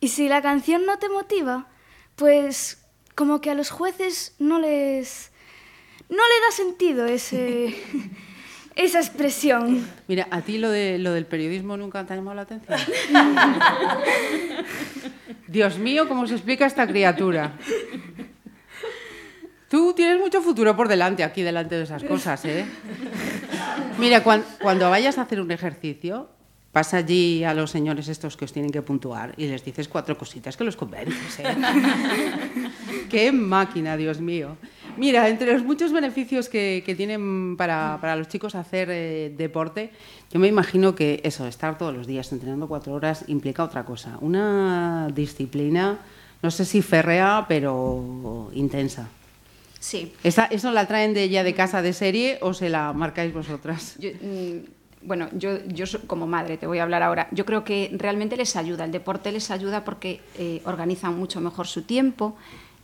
y 0.01 0.09
si 0.09 0.27
la 0.27 0.41
canción 0.41 0.85
no 0.85 0.99
te 0.99 1.07
motiva 1.07 1.67
pues 2.19 2.77
como 3.15 3.41
que 3.41 3.49
a 3.49 3.55
los 3.55 3.69
jueces 3.71 4.35
no 4.39 4.59
les 4.59 5.31
no 6.09 6.15
le 6.17 6.45
da 6.45 6.51
sentido 6.51 7.05
ese 7.05 7.75
esa 8.75 8.99
expresión. 8.99 9.87
Mira, 10.07 10.27
¿a 10.31 10.41
ti 10.41 10.57
lo, 10.57 10.69
de, 10.69 10.99
lo 10.99 11.11
del 11.13 11.25
periodismo 11.25 11.75
nunca 11.77 12.05
te 12.05 12.13
ha 12.13 12.15
llamado 12.15 12.35
la 12.35 12.41
atención? 12.43 12.77
Dios 15.47 15.77
mío, 15.79 16.07
¿cómo 16.07 16.27
se 16.27 16.35
explica 16.35 16.65
esta 16.65 16.87
criatura? 16.87 17.53
Tú 19.69 19.93
tienes 19.93 20.19
mucho 20.19 20.41
futuro 20.41 20.75
por 20.75 20.87
delante 20.87 21.23
aquí, 21.23 21.41
delante 21.43 21.75
de 21.75 21.83
esas 21.83 22.03
cosas, 22.03 22.43
¿eh? 22.45 22.65
Mira, 23.99 24.23
cuan- 24.23 24.43
cuando 24.61 24.89
vayas 24.89 25.17
a 25.17 25.23
hacer 25.23 25.41
un 25.41 25.51
ejercicio, 25.51 26.29
pasa 26.71 26.97
allí 26.97 27.43
a 27.43 27.53
los 27.53 27.71
señores 27.71 28.07
estos 28.07 28.37
que 28.37 28.45
os 28.45 28.53
tienen 28.53 28.71
que 28.71 28.81
puntuar 28.81 29.33
y 29.37 29.47
les 29.47 29.63
dices 29.63 29.87
cuatro 29.87 30.17
cositas 30.17 30.55
que 30.55 30.63
los 30.63 30.75
convences, 30.75 31.39
¿eh? 31.39 31.43
¡Qué 33.09 33.31
máquina, 33.31 33.97
Dios 33.97 34.19
mío! 34.21 34.57
Mira, 34.97 35.29
entre 35.29 35.53
los 35.53 35.63
muchos 35.63 35.91
beneficios 35.91 36.49
que, 36.49 36.83
que 36.85 36.93
tienen 36.93 37.55
para, 37.57 37.97
para 38.01 38.15
los 38.15 38.27
chicos 38.27 38.53
hacer 38.53 38.89
eh, 38.91 39.33
deporte, 39.35 39.91
yo 40.31 40.39
me 40.39 40.47
imagino 40.47 40.93
que 40.93 41.21
eso, 41.23 41.47
estar 41.47 41.77
todos 41.77 41.95
los 41.95 42.05
días 42.05 42.31
entrenando 42.31 42.67
cuatro 42.67 42.93
horas 42.93 43.23
implica 43.27 43.63
otra 43.63 43.85
cosa. 43.85 44.17
Una 44.21 45.07
disciplina, 45.13 45.99
no 46.41 46.51
sé 46.51 46.65
si 46.65 46.81
férrea, 46.81 47.45
pero 47.47 48.51
intensa. 48.53 49.07
Sí. 49.79 50.13
¿Esa, 50.23 50.45
¿Eso 50.45 50.71
la 50.71 50.85
traen 50.85 51.13
de 51.13 51.23
ella 51.23 51.43
de 51.43 51.53
casa 51.53 51.81
de 51.81 51.93
serie 51.93 52.37
o 52.41 52.53
se 52.53 52.69
la 52.69 52.91
marcáis 52.93 53.33
vosotras? 53.33 53.95
Yo, 53.97 54.09
mm, 54.09 54.78
bueno, 55.01 55.29
yo, 55.33 55.63
yo 55.67 55.85
como 56.07 56.27
madre 56.27 56.57
te 56.57 56.67
voy 56.67 56.79
a 56.79 56.83
hablar 56.83 57.03
ahora. 57.03 57.27
Yo 57.31 57.45
creo 57.45 57.63
que 57.63 57.89
realmente 57.97 58.35
les 58.37 58.55
ayuda, 58.55 58.85
el 58.85 58.91
deporte 58.91 59.31
les 59.31 59.49
ayuda 59.51 59.83
porque 59.85 60.19
eh, 60.37 60.61
organizan 60.65 61.17
mucho 61.17 61.39
mejor 61.41 61.67
su 61.67 61.83
tiempo, 61.83 62.35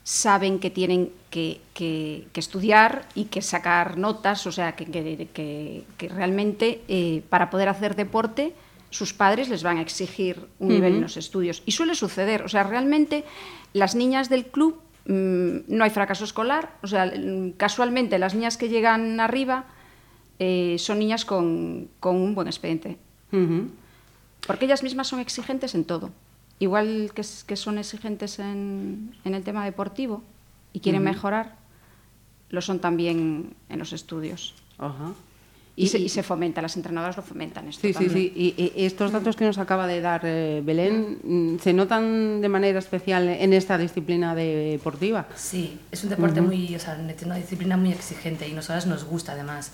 saben 0.03 0.59
que 0.59 0.69
tienen 0.69 1.11
que, 1.29 1.59
que- 1.73 2.27
que 2.31 2.39
estudiar 2.39 3.07
y 3.15 3.25
que 3.25 3.41
sacar 3.41 3.97
notas, 3.97 4.45
o 4.47 4.51
sea, 4.51 4.75
que, 4.75 4.85
que- 4.85 5.27
que- 5.33 5.83
que 5.97 6.07
realmente 6.09 6.81
eh, 6.87 7.23
para 7.29 7.49
poder 7.49 7.69
hacer 7.69 7.95
deporte 7.95 8.53
sus 8.91 9.13
padres 9.13 9.49
les 9.49 9.63
van 9.63 9.77
a 9.77 9.81
exigir 9.81 10.47
un 10.59 10.69
nivel 10.69 10.93
en 10.93 11.01
los 11.01 11.17
estudios. 11.17 11.63
Y 11.65 11.71
suele 11.71 11.95
suceder, 11.95 12.43
o 12.43 12.47
sea, 12.49 12.63
realmente 12.63 13.25
las 13.73 13.93
niñas 13.95 14.29
del 14.29 14.45
club 14.45 14.79
mm, 15.07 15.57
no 15.67 15.83
hay 15.83 15.89
fracaso 15.89 16.23
escolar, 16.23 16.75
o 16.81 16.87
sea, 16.87 17.05
mm, 17.07 17.51
casualmente 17.57 18.17
las 18.19 18.35
niñas 18.35 18.55
que 18.57 18.69
llegan 18.69 19.19
arriba 19.19 19.65
eh, 20.39 20.75
son 20.79 20.99
niñas 20.99 21.25
con, 21.25 21.87
con 21.99 22.15
un 22.15 22.35
buen 22.35 22.47
expediente, 22.47 22.97
Ujú. 23.31 23.69
porque 24.47 24.65
ellas 24.65 24.83
mismas 24.83 25.07
son 25.07 25.19
exigentes 25.19 25.75
en 25.75 25.83
todo. 25.85 26.09
Igual 26.59 27.11
que, 27.13 27.21
que 27.47 27.55
son 27.57 27.77
exigentes 27.77 28.39
en, 28.39 29.15
en 29.25 29.33
el 29.35 29.43
tema 29.43 29.65
deportivo 29.65 30.23
y 30.71 30.79
quieren 30.79 31.03
mejorar, 31.03 31.55
lo 32.49 32.61
son 32.61 32.79
también 32.79 33.53
en 33.69 33.79
los 33.79 33.91
estudios. 33.91 34.53
Ajá. 34.77 35.13
Y, 35.77 35.87
se, 35.87 35.99
y 35.99 36.07
se 36.07 36.23
fomenta, 36.23 36.61
las 36.61 36.77
entrenadoras 36.77 37.17
lo 37.17 37.23
fomentan 37.23 37.67
esto 37.67 37.81
Sí, 37.81 37.89
sí, 37.89 37.93
también. 38.05 38.13
sí. 38.13 38.31
Y, 38.57 38.71
y 38.79 38.85
estos 38.85 39.11
datos 39.11 39.35
que 39.35 39.43
nos 39.43 39.57
acaba 39.57 39.87
de 39.87 39.99
dar 39.99 40.21
eh, 40.23 40.61
Belén, 40.63 41.17
mm, 41.21 41.59
¿se 41.59 41.73
notan 41.73 42.39
de 42.39 42.47
manera 42.47 42.79
especial 42.79 43.27
en 43.27 43.51
esta 43.51 43.77
disciplina 43.77 44.33
deportiva? 44.35 45.27
Sí, 45.35 45.77
es 45.91 46.01
un 46.05 46.11
deporte 46.11 46.39
muy, 46.39 46.73
o 46.73 46.79
sea, 46.79 46.95
es 47.05 47.23
una 47.23 47.35
disciplina 47.35 47.75
muy 47.75 47.91
exigente 47.91 48.47
y 48.47 48.53
nosotras 48.53 48.85
nos 48.87 49.03
gusta 49.03 49.33
además. 49.33 49.73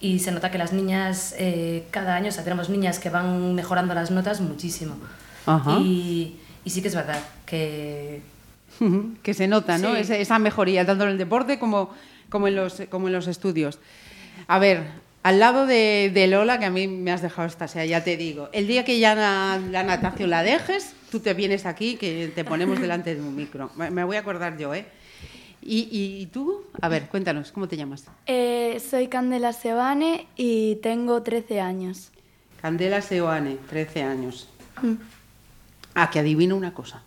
Y 0.00 0.18
se 0.20 0.32
nota 0.32 0.50
que 0.50 0.56
las 0.58 0.72
niñas, 0.72 1.34
eh, 1.38 1.84
cada 1.90 2.14
año, 2.16 2.28
o 2.28 2.32
sea, 2.32 2.42
tenemos 2.42 2.70
niñas 2.70 2.98
que 2.98 3.10
van 3.10 3.54
mejorando 3.54 3.92
las 3.94 4.10
notas 4.10 4.40
muchísimo. 4.40 4.96
Ajá. 5.46 5.78
Y, 5.80 6.38
y 6.64 6.70
sí 6.70 6.80
que 6.82 6.88
es 6.88 6.94
verdad 6.94 7.20
que 7.46 8.22
que 9.22 9.34
se 9.34 9.46
nota, 9.46 9.76
¿no? 9.78 9.94
Sí. 10.02 10.12
Esa, 10.14 10.38
mejoría, 10.38 10.86
tanto 10.86 11.04
en 11.04 11.10
el 11.10 11.18
deporte 11.18 11.58
como, 11.58 11.90
como, 12.30 12.48
en 12.48 12.56
los, 12.56 12.82
como 12.90 13.08
en 13.08 13.12
los 13.12 13.26
estudios. 13.26 13.78
A 14.48 14.58
ver, 14.58 14.84
al 15.22 15.38
lado 15.38 15.66
de, 15.66 16.10
de 16.14 16.26
Lola, 16.28 16.58
que 16.58 16.64
a 16.64 16.70
mí 16.70 16.88
me 16.88 17.12
has 17.12 17.20
dejado 17.20 17.46
esta, 17.46 17.68
sea, 17.68 17.84
ya 17.84 18.02
te 18.02 18.16
digo, 18.16 18.48
el 18.54 18.66
día 18.66 18.84
que 18.86 18.98
ya 18.98 19.14
na- 19.14 19.58
la 19.70 19.82
natación 19.82 20.30
la 20.30 20.42
dejes, 20.42 20.94
tú 21.10 21.20
te 21.20 21.34
vienes 21.34 21.66
aquí, 21.66 21.96
que 21.96 22.32
te 22.34 22.42
ponemos 22.42 22.80
delante 22.80 23.14
de 23.14 23.20
un 23.20 23.36
micro. 23.36 23.70
Me 23.76 24.02
voy 24.04 24.16
a 24.16 24.20
acordar 24.20 24.56
yo, 24.56 24.74
¿eh? 24.74 24.86
Y, 25.62 25.88
y 25.92 26.26
tú, 26.26 26.64
a 26.80 26.88
ver, 26.88 27.08
cuéntanos, 27.08 27.52
¿cómo 27.52 27.68
te 27.68 27.76
llamas? 27.76 28.04
Eh, 28.26 28.80
soy 28.88 29.08
Candela 29.08 29.52
Sebane 29.52 30.26
y 30.36 30.76
tengo 30.76 31.22
13 31.22 31.60
años. 31.60 32.10
Candela 32.60 33.02
Seoane, 33.02 33.56
13 33.68 34.02
años. 34.02 34.48
Mm. 34.82 34.94
A 35.94 36.10
que 36.10 36.18
adivino 36.18 36.56
una 36.56 36.72
cosa. 36.72 37.02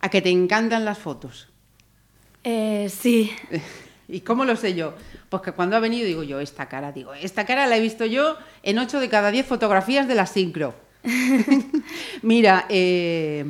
A 0.00 0.08
que 0.08 0.22
te 0.22 0.30
encantan 0.30 0.84
las 0.84 0.98
fotos. 0.98 1.48
Eh, 2.44 2.88
sí, 2.90 3.30
¿Y 4.08 4.20
cómo 4.20 4.44
lo 4.44 4.56
sé 4.56 4.74
yo? 4.74 4.94
Pues 5.28 5.42
que 5.42 5.52
cuando 5.52 5.76
ha 5.76 5.80
venido 5.80 6.06
digo 6.06 6.22
yo, 6.22 6.40
esta 6.40 6.66
cara, 6.66 6.92
digo, 6.92 7.14
esta 7.14 7.46
cara 7.46 7.66
la 7.66 7.76
he 7.76 7.80
visto 7.80 8.04
yo 8.04 8.36
en 8.62 8.78
8 8.78 9.00
de 9.00 9.08
cada 9.08 9.30
10 9.30 9.46
fotografías 9.46 10.06
de 10.06 10.14
la 10.14 10.26
sincro. 10.26 10.74
Mira, 12.22 12.66
eh, 12.68 13.44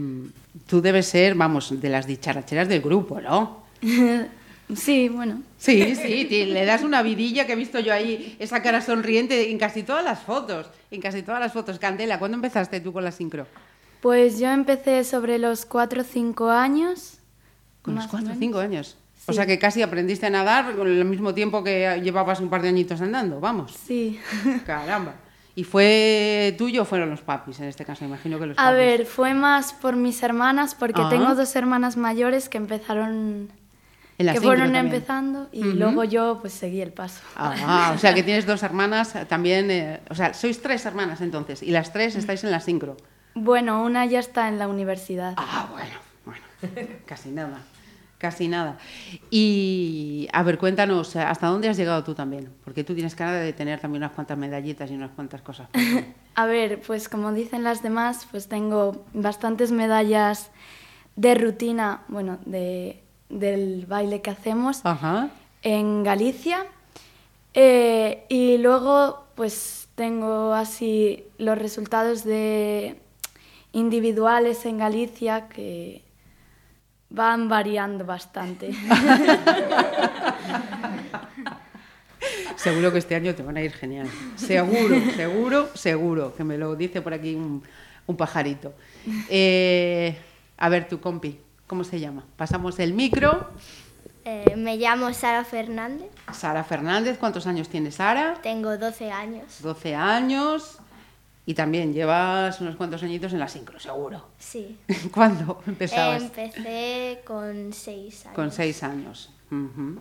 tú 0.66 0.80
debes 0.80 1.06
ser, 1.06 1.34
vamos, 1.34 1.80
de 1.80 1.88
las 1.88 2.06
dicharacheras 2.06 2.68
del 2.68 2.80
grupo, 2.80 3.20
¿no? 3.20 3.63
sí, 4.76 5.08
bueno. 5.08 5.42
Sí, 5.58 5.94
sí, 5.94 6.24
le 6.46 6.64
das 6.64 6.82
una 6.82 7.02
vidilla 7.02 7.46
que 7.46 7.52
he 7.52 7.56
visto 7.56 7.78
yo 7.80 7.92
ahí, 7.92 8.36
esa 8.38 8.62
cara 8.62 8.80
sonriente 8.80 9.50
en 9.50 9.58
casi 9.58 9.82
todas 9.82 10.04
las 10.04 10.20
fotos, 10.20 10.66
en 10.90 11.00
casi 11.00 11.22
todas 11.22 11.40
las 11.40 11.52
fotos. 11.52 11.78
Candela, 11.78 12.18
¿cuándo 12.18 12.36
empezaste 12.36 12.80
tú 12.80 12.92
con 12.92 13.04
la 13.04 13.12
sincro? 13.12 13.46
Pues 14.00 14.38
yo 14.38 14.48
empecé 14.50 15.04
sobre 15.04 15.38
los 15.38 15.64
4 15.66 16.02
o 16.02 16.04
5 16.04 16.50
años. 16.50 17.18
Con 17.82 17.94
los 17.94 18.04
más 18.04 18.08
o 18.08 18.10
4 18.16 18.26
o 18.26 18.28
menos. 18.28 18.38
5 18.40 18.58
años. 18.58 18.96
O 19.26 19.32
sea 19.32 19.46
que 19.46 19.58
casi 19.58 19.80
aprendiste 19.80 20.26
a 20.26 20.30
nadar 20.30 20.76
con 20.76 20.86
el 20.86 21.02
mismo 21.06 21.32
tiempo 21.32 21.64
que 21.64 21.98
llevabas 22.02 22.40
un 22.40 22.50
par 22.50 22.60
de 22.60 22.68
añitos 22.68 23.00
andando, 23.00 23.40
vamos. 23.40 23.72
Sí. 23.86 24.20
Caramba. 24.66 25.14
¿Y 25.56 25.64
fue 25.64 26.54
tuyo 26.58 26.82
o 26.82 26.84
fueron 26.84 27.08
los 27.08 27.22
papis 27.22 27.60
en 27.60 27.66
este 27.68 27.84
caso? 27.86 28.04
Imagino 28.04 28.38
que 28.38 28.46
los 28.46 28.58
A 28.58 28.64
papis. 28.64 28.76
ver, 28.76 29.06
fue 29.06 29.32
más 29.32 29.72
por 29.72 29.96
mis 29.96 30.22
hermanas, 30.22 30.74
porque 30.74 31.00
Ah. 31.02 31.08
tengo 31.08 31.34
dos 31.34 31.56
hermanas 31.56 31.96
mayores 31.96 32.50
que 32.50 32.58
empezaron, 32.58 33.48
En 34.18 34.32
que 34.32 34.40
fueron 34.40 34.72
también. 34.72 34.86
empezando 34.86 35.48
y 35.52 35.64
luego 35.64 36.04
yo 36.04 36.38
pues 36.40 36.52
seguí 36.52 36.80
el 36.80 36.92
paso. 36.92 37.20
Ah, 37.36 37.92
o 37.94 37.98
sea 37.98 38.14
que 38.14 38.22
tienes 38.28 38.46
dos 38.46 38.62
hermanas 38.62 39.14
eh, 39.16 39.24
también. 39.24 39.70
eh, 39.70 40.00
o 40.08 40.14
sea, 40.14 40.34
sois 40.34 40.62
tres 40.62 40.86
hermanas 40.86 41.20
entonces 41.20 41.62
y 41.62 41.70
las 41.70 41.92
tres 41.92 42.14
estáis 42.14 42.44
en 42.44 42.50
la 42.50 42.60
sincro. 42.60 42.96
Bueno, 43.34 43.82
una 43.82 44.06
ya 44.06 44.20
está 44.20 44.48
en 44.48 44.58
la 44.58 44.68
universidad. 44.68 45.34
Ah, 45.36 45.68
bueno, 45.72 45.94
bueno. 46.24 46.44
Casi 47.06 47.30
nada. 47.30 47.58
Casi 48.18 48.48
nada. 48.48 48.78
Y 49.30 50.28
a 50.32 50.42
ver, 50.44 50.56
cuéntanos, 50.58 51.14
eh, 51.16 51.20
¿hasta 51.20 51.48
dónde 51.48 51.68
has 51.68 51.76
llegado 51.76 52.04
tú 52.04 52.14
también? 52.14 52.50
Porque 52.64 52.84
tú 52.84 52.94
tienes 52.94 53.14
cara 53.14 53.32
de 53.32 53.52
tener 53.52 53.80
también 53.80 54.02
unas 54.02 54.12
cuantas 54.12 54.38
medallitas 54.38 54.90
y 54.90 54.94
unas 54.94 55.10
cuantas 55.10 55.42
cosas. 55.42 55.68
A 56.36 56.46
ver, 56.46 56.80
pues 56.80 57.08
como 57.08 57.32
dicen 57.32 57.64
las 57.64 57.82
demás, 57.82 58.26
pues 58.30 58.48
tengo 58.48 59.04
bastantes 59.12 59.72
medallas 59.72 60.50
de 61.16 61.34
rutina, 61.34 62.02
bueno, 62.08 62.38
de, 62.44 63.03
del 63.28 63.86
baile 63.86 64.20
que 64.20 64.30
hacemos 64.30 64.80
Ajá. 64.84 65.30
en 65.62 66.02
Galicia. 66.02 66.66
Eh, 67.54 68.24
y 68.28 68.58
luego, 68.58 69.24
pues 69.34 69.88
tengo 69.94 70.52
así 70.52 71.24
los 71.38 71.56
resultados 71.56 72.24
de 72.24 73.00
individuales 73.72 74.66
en 74.66 74.78
Galicia 74.78 75.48
que 75.48 76.02
van 77.10 77.48
variando 77.48 78.04
bastante. 78.04 78.70
Seguro 82.56 82.92
que 82.92 82.98
este 82.98 83.14
año 83.14 83.34
te 83.34 83.42
van 83.42 83.56
a 83.56 83.62
ir 83.62 83.72
genial. 83.72 84.08
Seguro, 84.36 84.96
seguro, 85.14 85.68
seguro, 85.74 86.34
que 86.34 86.44
me 86.44 86.56
lo 86.56 86.74
dice 86.76 87.02
por 87.02 87.12
aquí 87.12 87.34
un, 87.34 87.62
un 88.06 88.16
pajarito. 88.16 88.72
Eh, 89.28 90.16
a 90.56 90.68
ver, 90.68 90.88
tu 90.88 91.00
compi, 91.00 91.38
¿cómo 91.66 91.84
se 91.84 92.00
llama? 92.00 92.24
Pasamos 92.36 92.78
el 92.78 92.92
micro. 92.94 93.50
Eh, 94.24 94.54
me 94.56 94.76
llamo 94.78 95.12
Sara 95.12 95.44
Fernández, 95.44 96.08
Sara 96.32 96.64
Fernández, 96.64 97.18
¿cuántos 97.18 97.46
años 97.46 97.68
tiene 97.68 97.90
Sara? 97.90 98.34
tengo 98.42 98.76
12 98.78 99.10
años. 99.10 99.60
12 99.60 99.94
años. 99.94 100.78
Y 101.46 101.52
también 101.52 101.92
llevas 101.92 102.58
unos 102.62 102.74
cuantos 102.76 103.02
añitos 103.02 103.34
en 103.34 103.38
la 103.38 103.48
sincro, 103.48 103.78
seguro. 103.78 104.28
Sí. 104.38 104.78
¿Cuándo 105.12 105.62
empezabas? 105.66 106.22
Empecé 106.22 107.20
con 107.26 107.72
6 107.74 108.26
años. 108.26 108.34
Con 108.34 108.50
seis 108.50 108.82
años. 108.82 109.30
Ujú. 109.50 109.98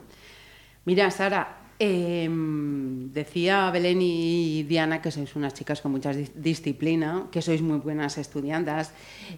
Mira, 0.86 1.12
Sara, 1.12 1.58
em, 1.84 3.12
decía 3.14 3.70
Belén 3.72 4.00
y 4.02 4.64
Diana 4.64 5.02
que 5.02 5.12
sois 5.12 5.36
unas 5.36 5.54
chicas 5.54 5.82
con 5.82 5.92
mucha 5.92 6.12
dis- 6.14 6.32
disciplina, 6.36 7.28
que 7.32 7.42
sois 7.42 7.62
muy 7.62 7.78
buenas 7.80 8.18
estudiantas. 8.18 8.92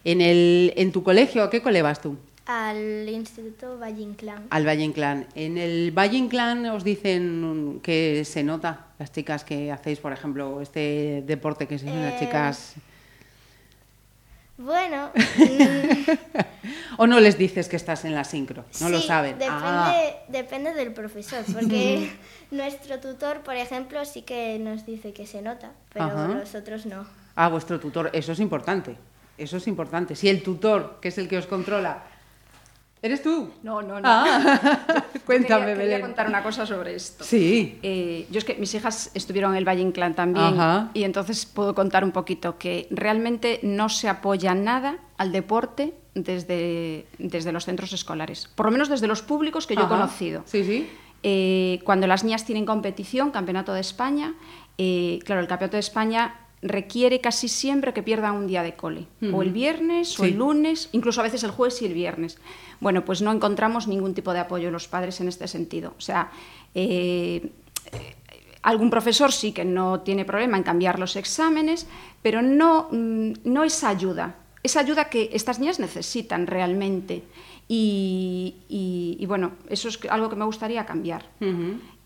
En, 0.04 0.22
el, 0.22 0.74
en 0.78 0.92
tu 0.92 1.02
colegio, 1.04 1.44
¿a 1.44 1.50
qué 1.50 1.62
cole 1.62 1.82
vas 1.82 2.02
tú? 2.02 2.16
Al 2.46 3.10
Instituto 3.10 3.80
Valle 3.80 4.04
Inclán. 4.04 4.44
Al 4.52 4.68
Valle 4.68 4.84
Inclán. 4.84 5.26
En 5.34 5.58
el 5.58 5.92
Valle 5.92 6.18
Inclán 6.18 6.66
os 6.68 6.84
dicen 6.84 7.80
que 7.82 8.24
se 8.24 8.44
nota, 8.44 8.88
las 9.00 9.12
chicas 9.12 9.44
que 9.44 9.72
hacéis, 9.72 10.00
por 10.00 10.14
ejemplo, 10.14 10.62
este 10.62 11.24
deporte 11.26 11.68
que 11.68 11.80
sois 11.80 11.92
unas 11.92 12.14
Eh, 12.14 12.18
chicas... 12.26 12.76
Bueno, 14.58 15.12
¿O 16.98 17.08
no 17.08 17.20
les 17.20 17.38
dices 17.38 17.68
que 17.68 17.76
estás 17.76 18.06
en 18.06 18.16
la 18.16 18.24
sincro? 18.24 18.64
No 18.80 18.88
lo 18.90 19.02
saben. 19.02 19.38
Depende, 19.38 19.52
Ah. 19.62 19.94
depende 20.30 20.74
del 20.74 20.94
profesor, 20.94 21.44
porque 21.52 22.10
nuestro 22.52 23.00
tutor, 23.00 23.42
por 23.42 23.56
ejemplo, 23.56 24.04
sí 24.06 24.22
que 24.22 24.58
nos 24.60 24.86
dice 24.86 25.12
que 25.12 25.28
se 25.28 25.42
nota, 25.42 25.72
pero 25.92 26.06
Ajá. 26.06 26.28
los 26.30 26.56
otros 26.56 26.86
no. 26.86 27.06
Ah, 27.36 27.50
vuestro 27.50 27.80
tutor, 27.82 28.10
eso 28.14 28.32
es 28.32 28.40
importante. 28.40 28.96
Eso 29.38 29.58
es 29.58 29.68
importante. 29.68 30.16
Si 30.16 30.30
el 30.30 30.42
tutor, 30.42 31.00
que 31.02 31.10
es 31.10 31.18
el 31.18 31.28
que 31.28 31.38
os 31.38 31.48
controla, 31.48 32.04
¿eres 33.06 33.22
tú? 33.22 33.52
No, 33.62 33.82
no, 33.82 34.00
no. 34.00 34.04
Ah. 34.04 35.04
Cuéntame, 35.26 35.68
quería, 35.68 35.82
quería 35.82 36.02
contar 36.02 36.28
una 36.28 36.42
cosa 36.42 36.66
sobre 36.66 36.96
esto. 36.96 37.24
Sí. 37.24 37.80
Eh, 37.84 38.26
yo 38.32 38.40
es 38.40 38.46
que 38.46 38.56
mis 38.56 38.74
hijas 38.74 39.12
estuvieron 39.14 39.52
en 39.52 39.58
el 39.58 39.66
Valle 39.68 39.82
Inclán 39.82 40.16
también 40.16 40.60
Ajá. 40.60 40.90
y 40.94 41.04
entonces 41.04 41.46
puedo 41.46 41.76
contar 41.76 42.04
un 42.04 42.12
poquito 42.12 42.58
que 42.58 42.88
realmente 42.90 43.60
no 43.62 43.90
se 43.90 44.10
apoya 44.10 44.56
nada 44.56 44.98
al 45.18 45.32
deporte 45.32 45.94
desde, 46.16 47.06
desde 47.20 47.52
los 47.52 47.66
centros 47.66 47.94
escolares, 47.94 48.50
por 48.56 48.66
lo 48.66 48.72
menos 48.72 48.90
desde 48.90 49.08
los 49.08 49.22
públicos 49.22 49.68
que 49.68 49.76
yo 49.76 49.84
he 49.84 49.88
conocido. 49.88 50.44
Sí, 50.46 50.64
sí. 50.64 50.90
Eh, 51.24 51.80
cuando 51.84 52.08
las 52.08 52.24
niñas 52.24 52.46
tienen 52.46 52.66
competición, 52.66 53.32
campeonato 53.32 53.74
de 53.74 53.82
España, 53.82 54.34
eh, 54.78 55.20
claro, 55.26 55.42
el 55.42 55.48
campeonato 55.48 55.78
de 55.78 55.82
España 55.82 56.36
requiere 56.68 57.22
casi 57.22 57.48
siempre 57.48 57.94
que 57.94 58.04
pierdan 58.04 58.36
un 58.36 58.48
día 58.48 58.64
de 58.64 58.76
cole, 58.76 59.08
o 59.34 59.42
el 59.42 59.52
viernes, 59.52 60.20
o 60.20 60.24
Sí. 60.24 60.30
el 60.32 60.38
lunes, 60.38 60.90
incluso 60.92 61.22
a 61.22 61.24
veces 61.24 61.44
el 61.44 61.52
jueves 61.52 61.82
y 61.82 61.86
el 61.86 61.94
viernes. 61.94 62.38
Bueno, 62.82 63.06
pues 63.06 63.22
no 63.22 63.32
encontramos 63.32 63.88
ningún 63.88 64.14
tipo 64.14 64.34
de 64.34 64.40
apoyo 64.40 64.68
en 64.68 64.74
los 64.74 64.88
padres 64.88 65.22
en 65.22 65.28
este 65.28 65.48
sentido. 65.48 65.94
O 65.98 66.02
sea, 66.02 66.32
eh, 66.74 67.50
eh, 67.92 68.16
algún 68.64 68.90
profesor 68.90 69.32
sí 69.32 69.52
que 69.52 69.64
no 69.64 70.00
tiene 70.02 70.26
problema 70.26 70.58
en 70.58 70.64
cambiar 70.64 70.98
los 71.00 71.16
exámenes, 71.16 71.88
pero 72.22 72.42
no, 72.42 72.90
mm, 72.92 73.32
no 73.46 73.64
esa 73.64 73.90
ayuda, 73.90 74.36
esa 74.64 74.80
ayuda 74.80 75.10
que 75.10 75.30
estas 75.34 75.60
niñas 75.60 75.80
necesitan 75.80 76.48
realmente. 76.48 77.24
Y, 77.68 78.56
y- 78.70 79.18
y, 79.20 79.26
bueno, 79.26 79.54
eso 79.70 79.88
es 79.90 80.00
algo 80.10 80.30
que 80.30 80.36
me 80.36 80.46
gustaría 80.46 80.86
cambiar. 80.86 81.26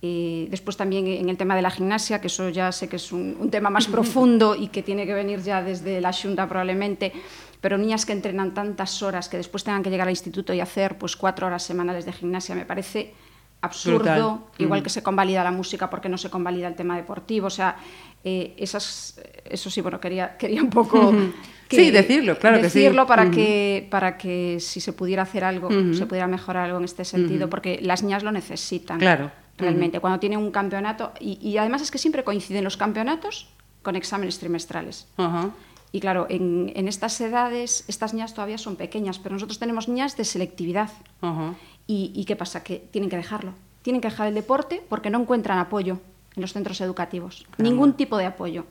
Eh, 0.01 0.47
después 0.49 0.77
también 0.77 1.07
en 1.07 1.27
el 1.27 1.35
tema 1.35 1.55
de 1.55 1.61
la 1.61 1.69
gimnasia, 1.69 2.21
que 2.21 2.27
eso 2.27 2.47
ya 2.49 2.71
sé 2.71 2.87
que 2.87 2.95
es 2.95 3.11
un, 3.11 3.35
un 3.39 3.49
tema 3.51 3.69
más 3.69 3.87
profundo 3.87 4.55
y 4.55 4.69
que 4.69 4.81
tiene 4.81 5.05
que 5.05 5.13
venir 5.13 5.41
ya 5.41 5.61
desde 5.61 5.99
la 5.99 6.13
Xunta 6.13 6.47
probablemente, 6.47 7.11
pero 7.59 7.77
niñas 7.77 8.05
que 8.05 8.13
entrenan 8.13 8.53
tantas 8.53 9.03
horas 9.03 9.27
que 9.27 9.35
después 9.35 9.65
tengan 9.65 9.83
que 9.83 9.89
llegar 9.89 10.07
al 10.07 10.11
instituto 10.13 10.53
y 10.53 10.61
hacer 10.61 10.97
pues 10.97 11.17
cuatro 11.17 11.47
horas 11.47 11.63
semanales 11.63 12.05
de 12.05 12.13
gimnasia 12.13 12.55
me 12.55 12.65
parece 12.65 13.13
absurdo, 13.61 13.97
Brutal. 13.99 14.39
igual 14.57 14.79
Mm. 14.79 14.83
que 14.83 14.89
se 14.89 15.03
convalida 15.03 15.43
la 15.43 15.51
música 15.51 15.89
porque 15.89 16.07
no 16.07 16.17
se 16.17 16.29
convalida 16.29 16.69
el 16.69 16.75
tema 16.75 16.95
deportivo, 16.95 17.47
o 17.47 17.49
sea, 17.49 17.75
eh, 18.23 18.53
esas, 18.57 19.19
eso 19.43 19.69
sí, 19.69 19.81
bueno, 19.81 19.99
quería, 19.99 20.37
quería 20.37 20.61
un 20.61 20.69
poco... 20.69 21.13
Sí, 21.69 21.91
decirlo, 21.91 22.35
claro 22.39 22.59
que 22.59 22.67
sí. 22.67 22.79
decirlo 22.79 23.05
para 23.05 23.29
que 23.29 23.87
para 23.91 24.17
que 24.17 24.57
si 24.59 24.81
se 24.81 24.91
pudiera 24.91 25.21
hacer 25.21 25.43
algo, 25.43 25.69
se 25.93 26.07
pudiera 26.07 26.25
mejorar 26.25 26.65
algo 26.65 26.79
en 26.79 26.85
este 26.85 27.05
sentido, 27.05 27.47
porque 27.47 27.77
las 27.83 28.01
niñas 28.01 28.23
lo 28.23 28.31
necesitan. 28.31 28.97
Claro. 28.97 29.29
Realmente, 29.59 29.99
cuando 29.99 30.19
tienen 30.19 30.39
un 30.39 30.51
campeonato, 30.51 31.11
y, 31.19 31.37
y 31.47 31.57
además 31.57 31.81
es 31.81 31.91
que 31.91 31.97
siempre 31.97 32.23
coinciden 32.23 32.63
los 32.63 32.77
campeonatos 32.77 33.47
con 33.81 33.95
exámenes 33.95 34.39
trimestrales. 34.39 35.07
Y 35.91 35.99
claro, 35.99 36.27
en, 36.29 36.71
en 36.75 36.87
estas 36.87 37.19
edades, 37.19 37.83
estas 37.87 38.13
niñas 38.13 38.33
todavía 38.33 38.57
son 38.57 38.75
pequeñas, 38.75 39.17
pero 39.19 39.33
nosotros 39.33 39.57
tenemos 39.59 39.87
niñas 39.87 40.15
de 40.17 40.25
selectividad. 40.25 40.89
¿Y, 41.87 42.11
y 42.15 42.25
qué 42.25 42.35
pasa? 42.35 42.63
Que 42.63 42.77
tienen 42.91 43.09
que 43.09 43.17
dejarlo. 43.17 43.53
Tienen 43.81 44.01
que 44.01 44.09
dejar 44.09 44.27
el 44.27 44.35
deporte 44.35 44.83
porque 44.87 45.09
no 45.09 45.19
encuentran 45.19 45.57
apoyo 45.57 45.99
en 46.35 46.41
los 46.41 46.53
centros 46.53 46.79
educativos. 46.81 47.45
Ningún 47.57 47.93
tipo 47.93 48.17
de 48.17 48.25
apoyo. 48.25 48.65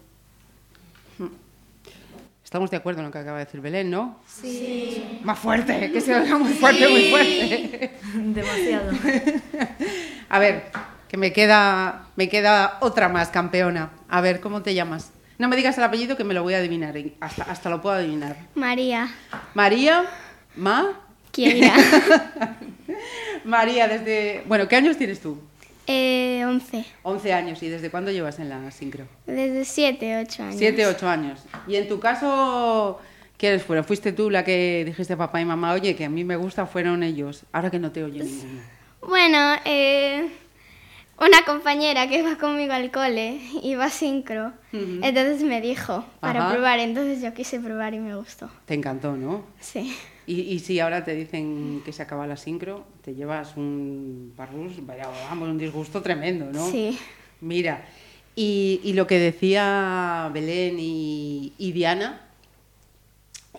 Estamos 2.45 2.71
de 2.71 2.79
acuerdo 2.79 3.01
en 3.01 3.07
lo 3.07 3.13
que 3.13 3.19
acaba 3.19 3.39
de 3.39 3.45
decir 3.45 3.61
Belén, 3.61 3.91
¿no? 3.91 4.21
Sí. 4.27 5.21
Más 5.23 5.39
fuerte, 5.39 5.93
que 5.93 6.01
se 6.01 6.15
oiga 6.19 6.39
muy 6.39 6.55
fuerte, 6.55 6.89
muy 6.89 7.11
fuerte. 7.11 7.93
Demasiado. 8.15 8.93
A 10.29 10.39
ver, 10.39 10.71
que 11.09 11.17
me 11.17 11.33
queda, 11.33 12.07
me 12.17 12.29
queda 12.29 12.79
otra 12.81 13.09
más 13.09 13.29
campeona. 13.29 13.91
A 14.09 14.21
ver, 14.21 14.41
¿cómo 14.41 14.63
te 14.63 14.75
llamas? 14.75 15.11
No 15.39 15.49
me 15.49 15.57
digas 15.57 15.79
el 15.79 15.85
apellido 15.85 16.17
que 16.17 16.25
me 16.25 16.35
lo 16.35 16.43
voy 16.43 16.55
a 16.55 16.59
adivinar, 16.59 16.95
hasta, 17.21 17.45
hasta 17.45 17.71
lo 17.71 17.81
puedo 17.81 17.97
adivinar. 17.97 18.37
María, 18.55 19.09
María, 19.55 20.05
Ma, 20.57 21.01
Kiera, 21.31 21.73
María, 23.45 23.87
desde... 23.87 24.43
Bueno, 24.47 24.67
¿qué 24.67 24.77
años 24.77 24.97
tienes 24.97 25.21
tú? 25.21 25.41
eh, 25.87 26.45
11, 26.45 26.85
11 27.03 27.33
años. 27.33 27.63
¿Y 27.63 27.69
desde 27.69 27.91
cuándo 27.91 28.11
llevas 28.11 28.39
en 28.39 28.49
la 28.51 28.71
sincro? 28.71 29.07
desde 29.27 29.65
7, 29.65 30.21
8 30.27 30.43
años. 30.43 30.57
7, 30.59 30.87
8 30.87 31.09
años. 31.09 31.41
Y 31.67 31.77
en 31.77 31.89
tu 31.89 31.99
caso, 31.99 33.01
¿quiénes 33.39 33.63
fueron? 33.63 33.85
¿Fuiste 33.85 34.13
tú 34.13 34.31
la 34.31 34.45
que 34.45 34.85
dijiste 34.85 35.15
a 35.15 35.17
papá 35.17 35.41
y 35.41 35.45
mamá, 35.45 35.73
oye, 35.73 35.97
que 35.97 36.05
a 36.05 36.11
mí 36.11 36.25
me 36.25 36.37
gusta, 36.37 36.67
fueron 36.67 37.03
ellos? 37.03 37.45
Ahora 37.53 37.71
que 37.71 37.79
no 37.79 37.91
te 37.91 38.05
oye 38.05 38.23
ninguno. 38.23 38.61
Bueno, 39.01 39.55
eh, 39.65 40.29
una 41.21 41.43
compañera 41.45 42.09
que 42.09 42.23
va 42.23 42.37
conmigo 42.37 42.73
al 42.73 42.91
cole 42.91 43.41
iba 43.63 43.85
a 43.87 43.91
sincro, 43.91 44.53
entonces 44.73 45.43
me 45.43 45.61
dijo 45.61 46.05
para 46.21 46.41
Ajá. 46.45 46.53
probar, 46.55 46.79
entonces 46.81 47.23
yo 47.23 47.33
quise 47.35 47.61
probar 47.61 47.95
y 47.95 47.99
me 48.01 48.15
gustó. 48.17 48.51
Te 48.67 48.75
encantó, 48.75 49.17
¿no? 49.17 49.45
Sí. 49.61 49.95
Y, 50.27 50.41
y 50.43 50.59
si 50.59 50.79
ahora 50.79 51.05
te 51.05 51.15
dicen 51.15 51.83
que 51.85 51.93
se 51.93 52.03
acaba 52.03 52.27
la 52.27 52.37
sincro, 52.37 52.87
te 53.03 53.15
llevas 53.15 53.57
un 53.57 54.33
parrus, 54.37 54.85
vaya, 54.85 55.09
vamos, 55.29 55.49
un 55.49 55.59
disgusto 55.59 56.03
tremendo, 56.03 56.51
¿no? 56.53 56.71
Sí. 56.71 56.99
Mira, 57.41 57.85
y, 58.37 58.81
y 58.85 58.93
lo 58.93 59.07
que 59.07 59.19
decía 59.19 60.31
Belén 60.35 60.77
y, 60.79 61.55
y 61.57 61.73
Diana, 61.73 62.28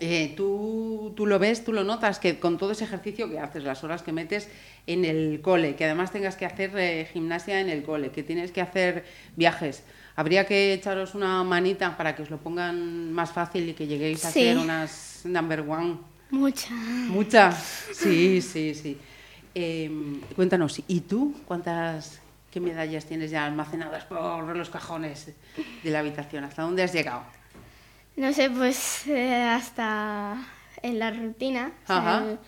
eh, 0.00 0.32
tú, 0.36 1.12
tú 1.16 1.26
lo 1.26 1.38
ves, 1.38 1.62
tú 1.64 1.72
lo 1.72 1.84
notas, 1.84 2.18
que 2.18 2.38
con 2.38 2.56
todo 2.58 2.72
ese 2.72 2.84
ejercicio 2.84 3.28
que 3.30 3.38
haces, 3.38 3.62
las 3.64 3.84
horas 3.84 4.02
que 4.02 4.12
metes 4.12 4.48
en 4.86 5.04
el 5.04 5.40
cole, 5.42 5.76
que 5.76 5.84
además 5.84 6.10
tengas 6.10 6.36
que 6.36 6.46
hacer 6.46 6.72
eh, 6.76 7.08
gimnasia 7.12 7.60
en 7.60 7.68
el 7.68 7.82
cole, 7.82 8.10
que 8.10 8.22
tienes 8.22 8.50
que 8.50 8.60
hacer 8.60 9.04
viajes, 9.36 9.84
habría 10.16 10.46
que 10.46 10.72
echaros 10.72 11.14
una 11.14 11.44
manita 11.44 11.96
para 11.96 12.16
que 12.16 12.22
os 12.22 12.30
lo 12.30 12.38
pongan 12.38 13.12
más 13.12 13.30
fácil 13.32 13.68
y 13.68 13.74
que 13.74 13.86
lleguéis 13.86 14.24
a 14.24 14.32
Sí. 14.32 14.40
ser 14.40 14.58
unas 14.58 15.20
number 15.24 15.60
one. 15.60 15.98
Mucha. 16.30 16.70
Muchas, 16.74 17.88
sí, 17.92 18.40
sí, 18.40 18.74
sí. 18.74 18.96
Eh, 19.54 19.90
cuéntanos, 20.36 20.80
¿y 20.86 21.00
tú 21.00 21.34
cuántas, 21.44 22.20
qué 22.50 22.60
medallas 22.60 23.04
tienes 23.04 23.30
ya 23.32 23.44
almacenadas 23.44 24.04
por 24.04 24.56
los 24.56 24.70
cajones 24.70 25.32
de 25.82 25.90
la 25.90 25.98
habitación? 25.98 26.44
¿Hasta 26.44 26.62
dónde 26.62 26.84
has 26.84 26.92
llegado? 26.92 27.22
No 28.16 28.32
sé, 28.32 28.50
pues 28.50 29.06
eh, 29.06 29.42
hasta 29.42 30.36
en 30.82 30.98
la 30.98 31.10
rutina. 31.10 31.72
o 31.84 31.86
sea, 31.86 31.96
Ajá. 31.98 32.24
el- 32.30 32.38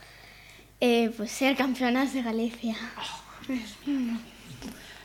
eh, 0.81 1.11
pues 1.17 1.31
ser 1.31 1.57
campeonas 1.57 2.13
de 2.13 2.23
Galicia. 2.23 2.77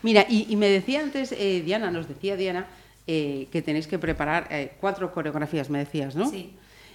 Mira, 0.04 0.26
y, 0.30 0.46
y 0.50 0.56
me 0.56 0.68
decía 0.70 1.02
antes, 1.02 1.32
eh, 1.32 1.62
Diana, 1.64 1.92
nos 1.92 2.08
decía 2.08 2.36
Diana, 2.36 2.68
eh, 3.08 3.48
que 3.52 3.62
tenéis 3.62 3.88
que 3.88 4.00
preparar 4.00 4.48
eh, 4.52 4.74
cuatro 4.80 5.12
coreografías, 5.14 5.70
me 5.70 5.80
decías, 5.80 6.16
¿no? 6.16 6.30
Sí. 6.30 6.54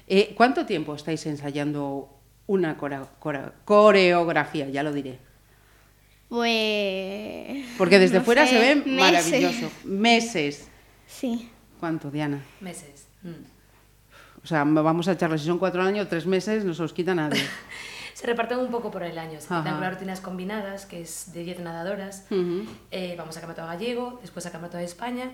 Eh, 0.09 0.35
¿Cuánto 0.37 0.67
tiempo 0.67 0.95
estáis 0.95 1.25
ensayando 1.27 2.09
una 2.47 2.77
cora- 2.77 3.09
cora- 3.19 3.53
coreografía? 3.65 4.69
Ya 4.69 4.83
lo 4.83 4.93
diré. 4.93 5.19
Pues. 6.29 7.67
Porque 7.79 7.99
desde 7.99 8.19
no 8.19 8.25
fuera 8.25 8.47
sé, 8.47 8.53
se 8.53 8.59
ve 8.59 8.75
meses. 8.91 9.01
maravilloso. 9.31 9.71
Meses. 9.85 10.69
Sí. 11.07 11.49
¿Cuánto, 11.79 12.11
Diana? 12.11 12.43
Meses. 12.61 13.07
Mm. 13.23 13.52
O 14.45 14.47
sea, 14.47 14.65
vamos 14.65 15.07
a 15.09 15.13
echarle, 15.13 15.39
si 15.39 15.47
son 15.47 15.59
cuatro 15.59 15.83
años, 15.83 16.09
tres 16.09 16.27
meses, 16.27 16.65
no 16.65 16.75
se 16.75 16.83
os 16.83 16.93
quita 16.93 17.15
nadie. 17.15 17.43
Se 18.15 18.27
reparten 18.27 18.59
un 18.59 18.71
poco 18.71 18.91
por 18.91 19.03
el 19.03 19.19
año. 19.19 19.41
Se 19.41 19.49
con 19.49 19.65
las 19.65 19.95
rutinas 19.95 20.21
combinadas, 20.21 20.85
que 20.87 21.01
es 21.01 21.33
de 21.33 21.43
10 21.45 21.61
nadadoras. 21.61 22.27
Ujú. 22.31 22.67
Eh, 22.91 23.15
vamos 23.19 23.37
a 23.37 23.41
Campeonato 23.41 23.67
Gallego, 23.67 24.19
después 24.21 24.45
a 24.47 24.53
Campeonato 24.53 24.77
de 24.77 24.85
España. 24.85 25.33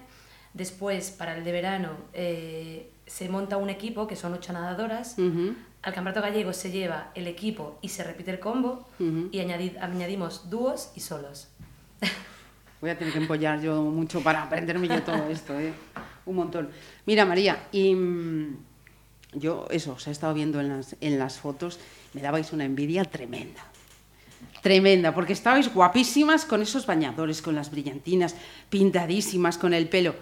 Después, 0.55 1.11
para 1.11 1.37
el 1.37 1.45
de 1.45 1.53
verano, 1.53 1.91
eh, 2.15 2.91
se 3.05 3.29
monta 3.29 3.57
un 3.59 3.69
equipo, 3.69 4.07
que 4.07 4.15
son 4.17 4.33
8 4.33 4.53
nadadoras. 4.55 5.17
Ujú. 5.19 5.55
Al 5.83 5.93
Campeonato 5.93 6.23
Gallego 6.23 6.53
se 6.55 6.71
lleva 6.71 7.11
el 7.15 7.27
equipo 7.27 7.79
y 7.83 7.89
se 7.89 8.05
repite 8.05 8.31
el 8.31 8.39
combo. 8.39 8.87
Ujú. 9.01 9.29
Y 9.33 9.39
añadid- 9.41 9.77
añadimos 9.83 10.49
dúos 10.49 10.91
y 10.95 11.01
solos. 11.01 11.49
Voy 12.81 12.91
a 12.91 12.97
tener 12.97 13.13
que 13.13 13.19
empollar 13.19 13.61
yo 13.61 13.83
mucho 13.83 14.23
para 14.23 14.45
aprenderme 14.45 14.87
yo 14.89 15.03
todo 15.03 15.29
esto, 15.29 15.59
¿eh? 15.59 15.73
Un 16.25 16.37
montón. 16.37 16.71
Mira, 17.07 17.25
María, 17.27 17.67
y 17.73 17.93
mm, 17.95 18.57
yo, 19.33 19.67
eso, 19.71 19.93
os 19.93 20.07
he 20.07 20.11
estado 20.11 20.35
viendo 20.35 20.61
en 20.61 20.69
las, 20.69 20.97
en 21.01 21.19
las 21.19 21.39
fotos, 21.39 21.79
me 22.15 22.23
dabais 22.23 22.53
una 22.53 22.65
envidia 22.65 23.05
tremenda. 23.05 23.65
Tremenda, 24.63 25.15
porque 25.15 25.33
estabais 25.33 25.73
guapísimas 25.73 26.45
con 26.45 26.63
esos 26.63 26.87
bañadores, 26.87 27.43
con 27.43 27.55
las 27.55 27.71
brillantinas, 27.71 28.35
pintadísimas, 28.71 29.59
con 29.59 29.75
el 29.75 29.89
pelo. 29.89 30.15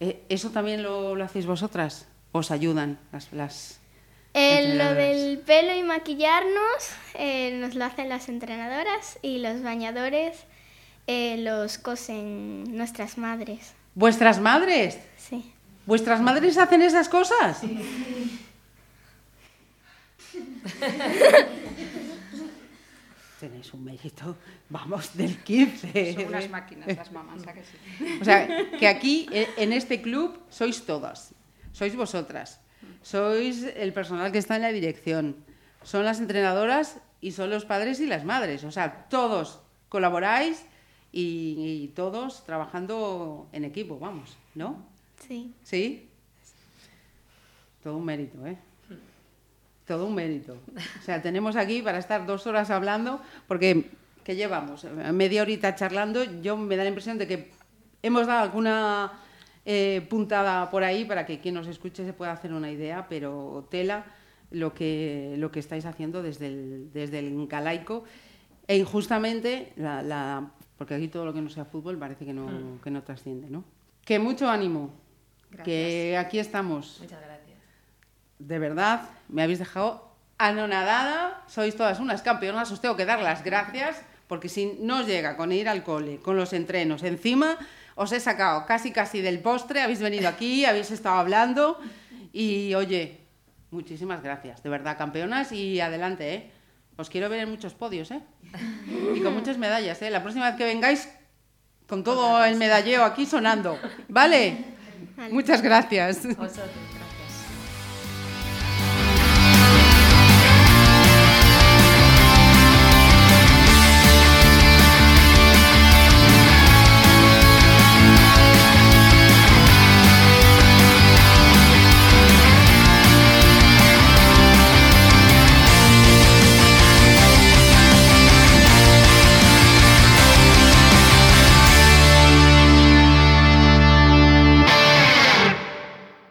Eh, 0.00 0.22
¿Eso 0.28 0.50
también 0.50 0.82
lo, 0.82 1.14
lo 1.14 1.24
hacéis 1.24 1.46
vosotras? 1.46 2.06
¿Os 2.32 2.50
ayudan 2.50 2.98
las, 3.12 3.32
las 3.32 3.80
Eh, 4.34 4.76
lo 4.76 4.94
del 4.94 5.38
pelo 5.38 5.74
y 5.76 5.82
maquillarnos 5.82 6.88
eh, 7.14 7.58
nos 7.60 7.74
lo 7.74 7.84
hacen 7.84 8.08
las 8.08 8.28
entrenadoras 8.28 9.18
y 9.20 9.38
los 9.38 9.62
bañadores 9.62 10.44
eh, 11.06 11.36
los 11.38 11.76
cosen 11.78 12.76
nuestras 12.76 13.18
madres. 13.18 13.74
¿Vuestras 13.94 14.40
madres? 14.40 14.98
Sí. 15.18 15.52
¿Vuestras 15.86 16.20
madres 16.20 16.58
hacen 16.58 16.82
esas 16.82 17.08
cosas? 17.08 17.60
Tenéis 23.40 23.74
un 23.74 23.84
mérito, 23.84 24.36
vamos, 24.68 25.16
del 25.16 25.42
15. 25.42 26.14
Son 26.14 26.26
unas 26.26 26.48
máquinas 26.48 26.96
las 26.96 27.10
mamás, 27.10 27.44
¿a 27.44 27.52
que 27.52 27.62
sí? 27.64 27.76
O 28.20 28.24
sea, 28.24 28.46
que 28.78 28.86
aquí, 28.86 29.26
eh, 29.32 29.48
en 29.56 29.72
este 29.72 30.00
club, 30.00 30.38
sois 30.48 30.86
todas. 30.86 31.34
Sois 31.72 31.96
vosotras. 31.96 32.60
Sois 33.02 33.64
el 33.64 33.92
personal 33.92 34.30
que 34.30 34.38
está 34.38 34.54
en 34.54 34.62
la 34.62 34.70
dirección. 34.70 35.44
Son 35.82 36.04
las 36.04 36.20
entrenadoras 36.20 36.98
y 37.20 37.32
son 37.32 37.50
los 37.50 37.64
padres 37.64 37.98
y 37.98 38.06
las 38.06 38.24
madres. 38.24 38.62
O 38.62 38.70
sea, 38.70 39.08
todos 39.08 39.58
colaboráis 39.88 40.64
y, 41.10 41.82
y 41.82 41.88
todos 41.96 42.44
trabajando 42.46 43.48
en 43.50 43.64
equipo, 43.64 43.98
vamos, 43.98 44.36
¿no? 44.54 44.91
Sí. 45.26 45.52
¿Sí? 45.62 46.08
Todo 47.82 47.96
un 47.96 48.04
mérito, 48.04 48.46
¿eh? 48.46 48.56
Todo 49.86 50.06
un 50.06 50.14
mérito. 50.14 50.56
O 51.00 51.02
sea, 51.02 51.20
tenemos 51.20 51.56
aquí 51.56 51.82
para 51.82 51.98
estar 51.98 52.24
dos 52.26 52.46
horas 52.46 52.70
hablando, 52.70 53.20
porque 53.48 53.90
¿qué 54.24 54.36
llevamos? 54.36 54.84
Media 55.12 55.42
horita 55.42 55.74
charlando, 55.74 56.22
yo 56.40 56.56
me 56.56 56.76
da 56.76 56.84
la 56.84 56.88
impresión 56.90 57.18
de 57.18 57.26
que 57.26 57.50
hemos 58.02 58.26
dado 58.26 58.40
alguna 58.42 59.12
eh, 59.66 60.06
puntada 60.08 60.70
por 60.70 60.84
ahí 60.84 61.04
para 61.04 61.26
que 61.26 61.40
quien 61.40 61.54
nos 61.54 61.66
escuche 61.66 62.04
se 62.04 62.12
pueda 62.12 62.32
hacer 62.32 62.52
una 62.52 62.70
idea, 62.70 63.06
pero 63.08 63.66
tela 63.70 64.04
lo 64.52 64.72
que, 64.72 65.34
lo 65.38 65.50
que 65.50 65.58
estáis 65.60 65.84
haciendo 65.84 66.22
desde 66.22 66.46
el, 66.46 66.90
desde 66.92 67.18
el 67.18 67.46
Galaico. 67.48 68.04
E 68.68 68.76
injustamente, 68.76 69.72
la, 69.76 70.02
la- 70.02 70.50
porque 70.78 70.94
aquí 70.94 71.08
todo 71.08 71.24
lo 71.24 71.34
que 71.34 71.40
no 71.40 71.50
sea 71.50 71.64
fútbol 71.64 71.98
parece 71.98 72.24
que 72.24 72.32
no, 72.32 72.78
que 72.82 72.90
no 72.90 73.02
trasciende, 73.02 73.50
¿no? 73.50 73.64
Que 74.04 74.18
mucho 74.20 74.48
ánimo, 74.48 74.90
que 75.64 76.16
aquí 76.18 76.38
estamos. 76.38 76.98
Muchas 77.00 77.20
gracias. 77.20 77.58
De 78.38 78.58
verdad, 78.58 79.08
me 79.28 79.42
habéis 79.42 79.58
dejado 79.58 80.12
anonadada. 80.38 81.42
Sois 81.46 81.76
todas 81.76 82.00
unas 82.00 82.22
campeonas. 82.22 82.70
Os 82.70 82.80
tengo 82.80 82.96
que 82.96 83.04
dar 83.04 83.22
las 83.22 83.44
gracias 83.44 84.02
porque 84.32 84.48
si 84.48 84.78
no 84.80 85.00
os 85.00 85.06
llega 85.06 85.36
con 85.36 85.52
ir 85.52 85.68
al 85.68 85.84
cole, 85.84 86.16
con 86.16 86.36
los 86.36 86.54
entrenos, 86.54 87.02
encima 87.02 87.58
os 87.96 88.12
he 88.12 88.20
sacado 88.20 88.64
casi 88.64 88.90
casi 88.90 89.20
del 89.20 89.40
postre. 89.40 89.82
Habéis 89.82 90.00
venido 90.00 90.28
aquí, 90.28 90.64
habéis 90.66 90.90
estado 90.90 91.16
hablando 91.16 91.78
y 92.32 92.74
oye, 92.74 93.20
muchísimas 93.70 94.22
gracias. 94.22 94.62
De 94.62 94.70
verdad, 94.70 94.96
campeonas 94.96 95.52
y 95.52 95.80
adelante, 95.80 96.34
¿eh? 96.34 96.50
Os 96.96 97.10
quiero 97.10 97.28
ver 97.28 97.40
en 97.40 97.50
muchos 97.50 97.74
podios, 97.74 98.10
¿eh? 98.10 98.20
Y 99.14 99.20
con 99.20 99.34
muchas 99.34 99.58
medallas, 99.58 100.00
¿eh? 100.02 100.10
La 100.10 100.22
próxima 100.22 100.48
vez 100.48 100.56
que 100.56 100.64
vengáis 100.64 101.08
con 101.86 102.02
todo 102.02 102.42
el 102.44 102.56
medalleo 102.56 103.04
aquí 103.04 103.26
sonando, 103.26 103.78
¿vale? 104.08 104.71
Muchas 105.30 105.62
gracias. 105.62 106.26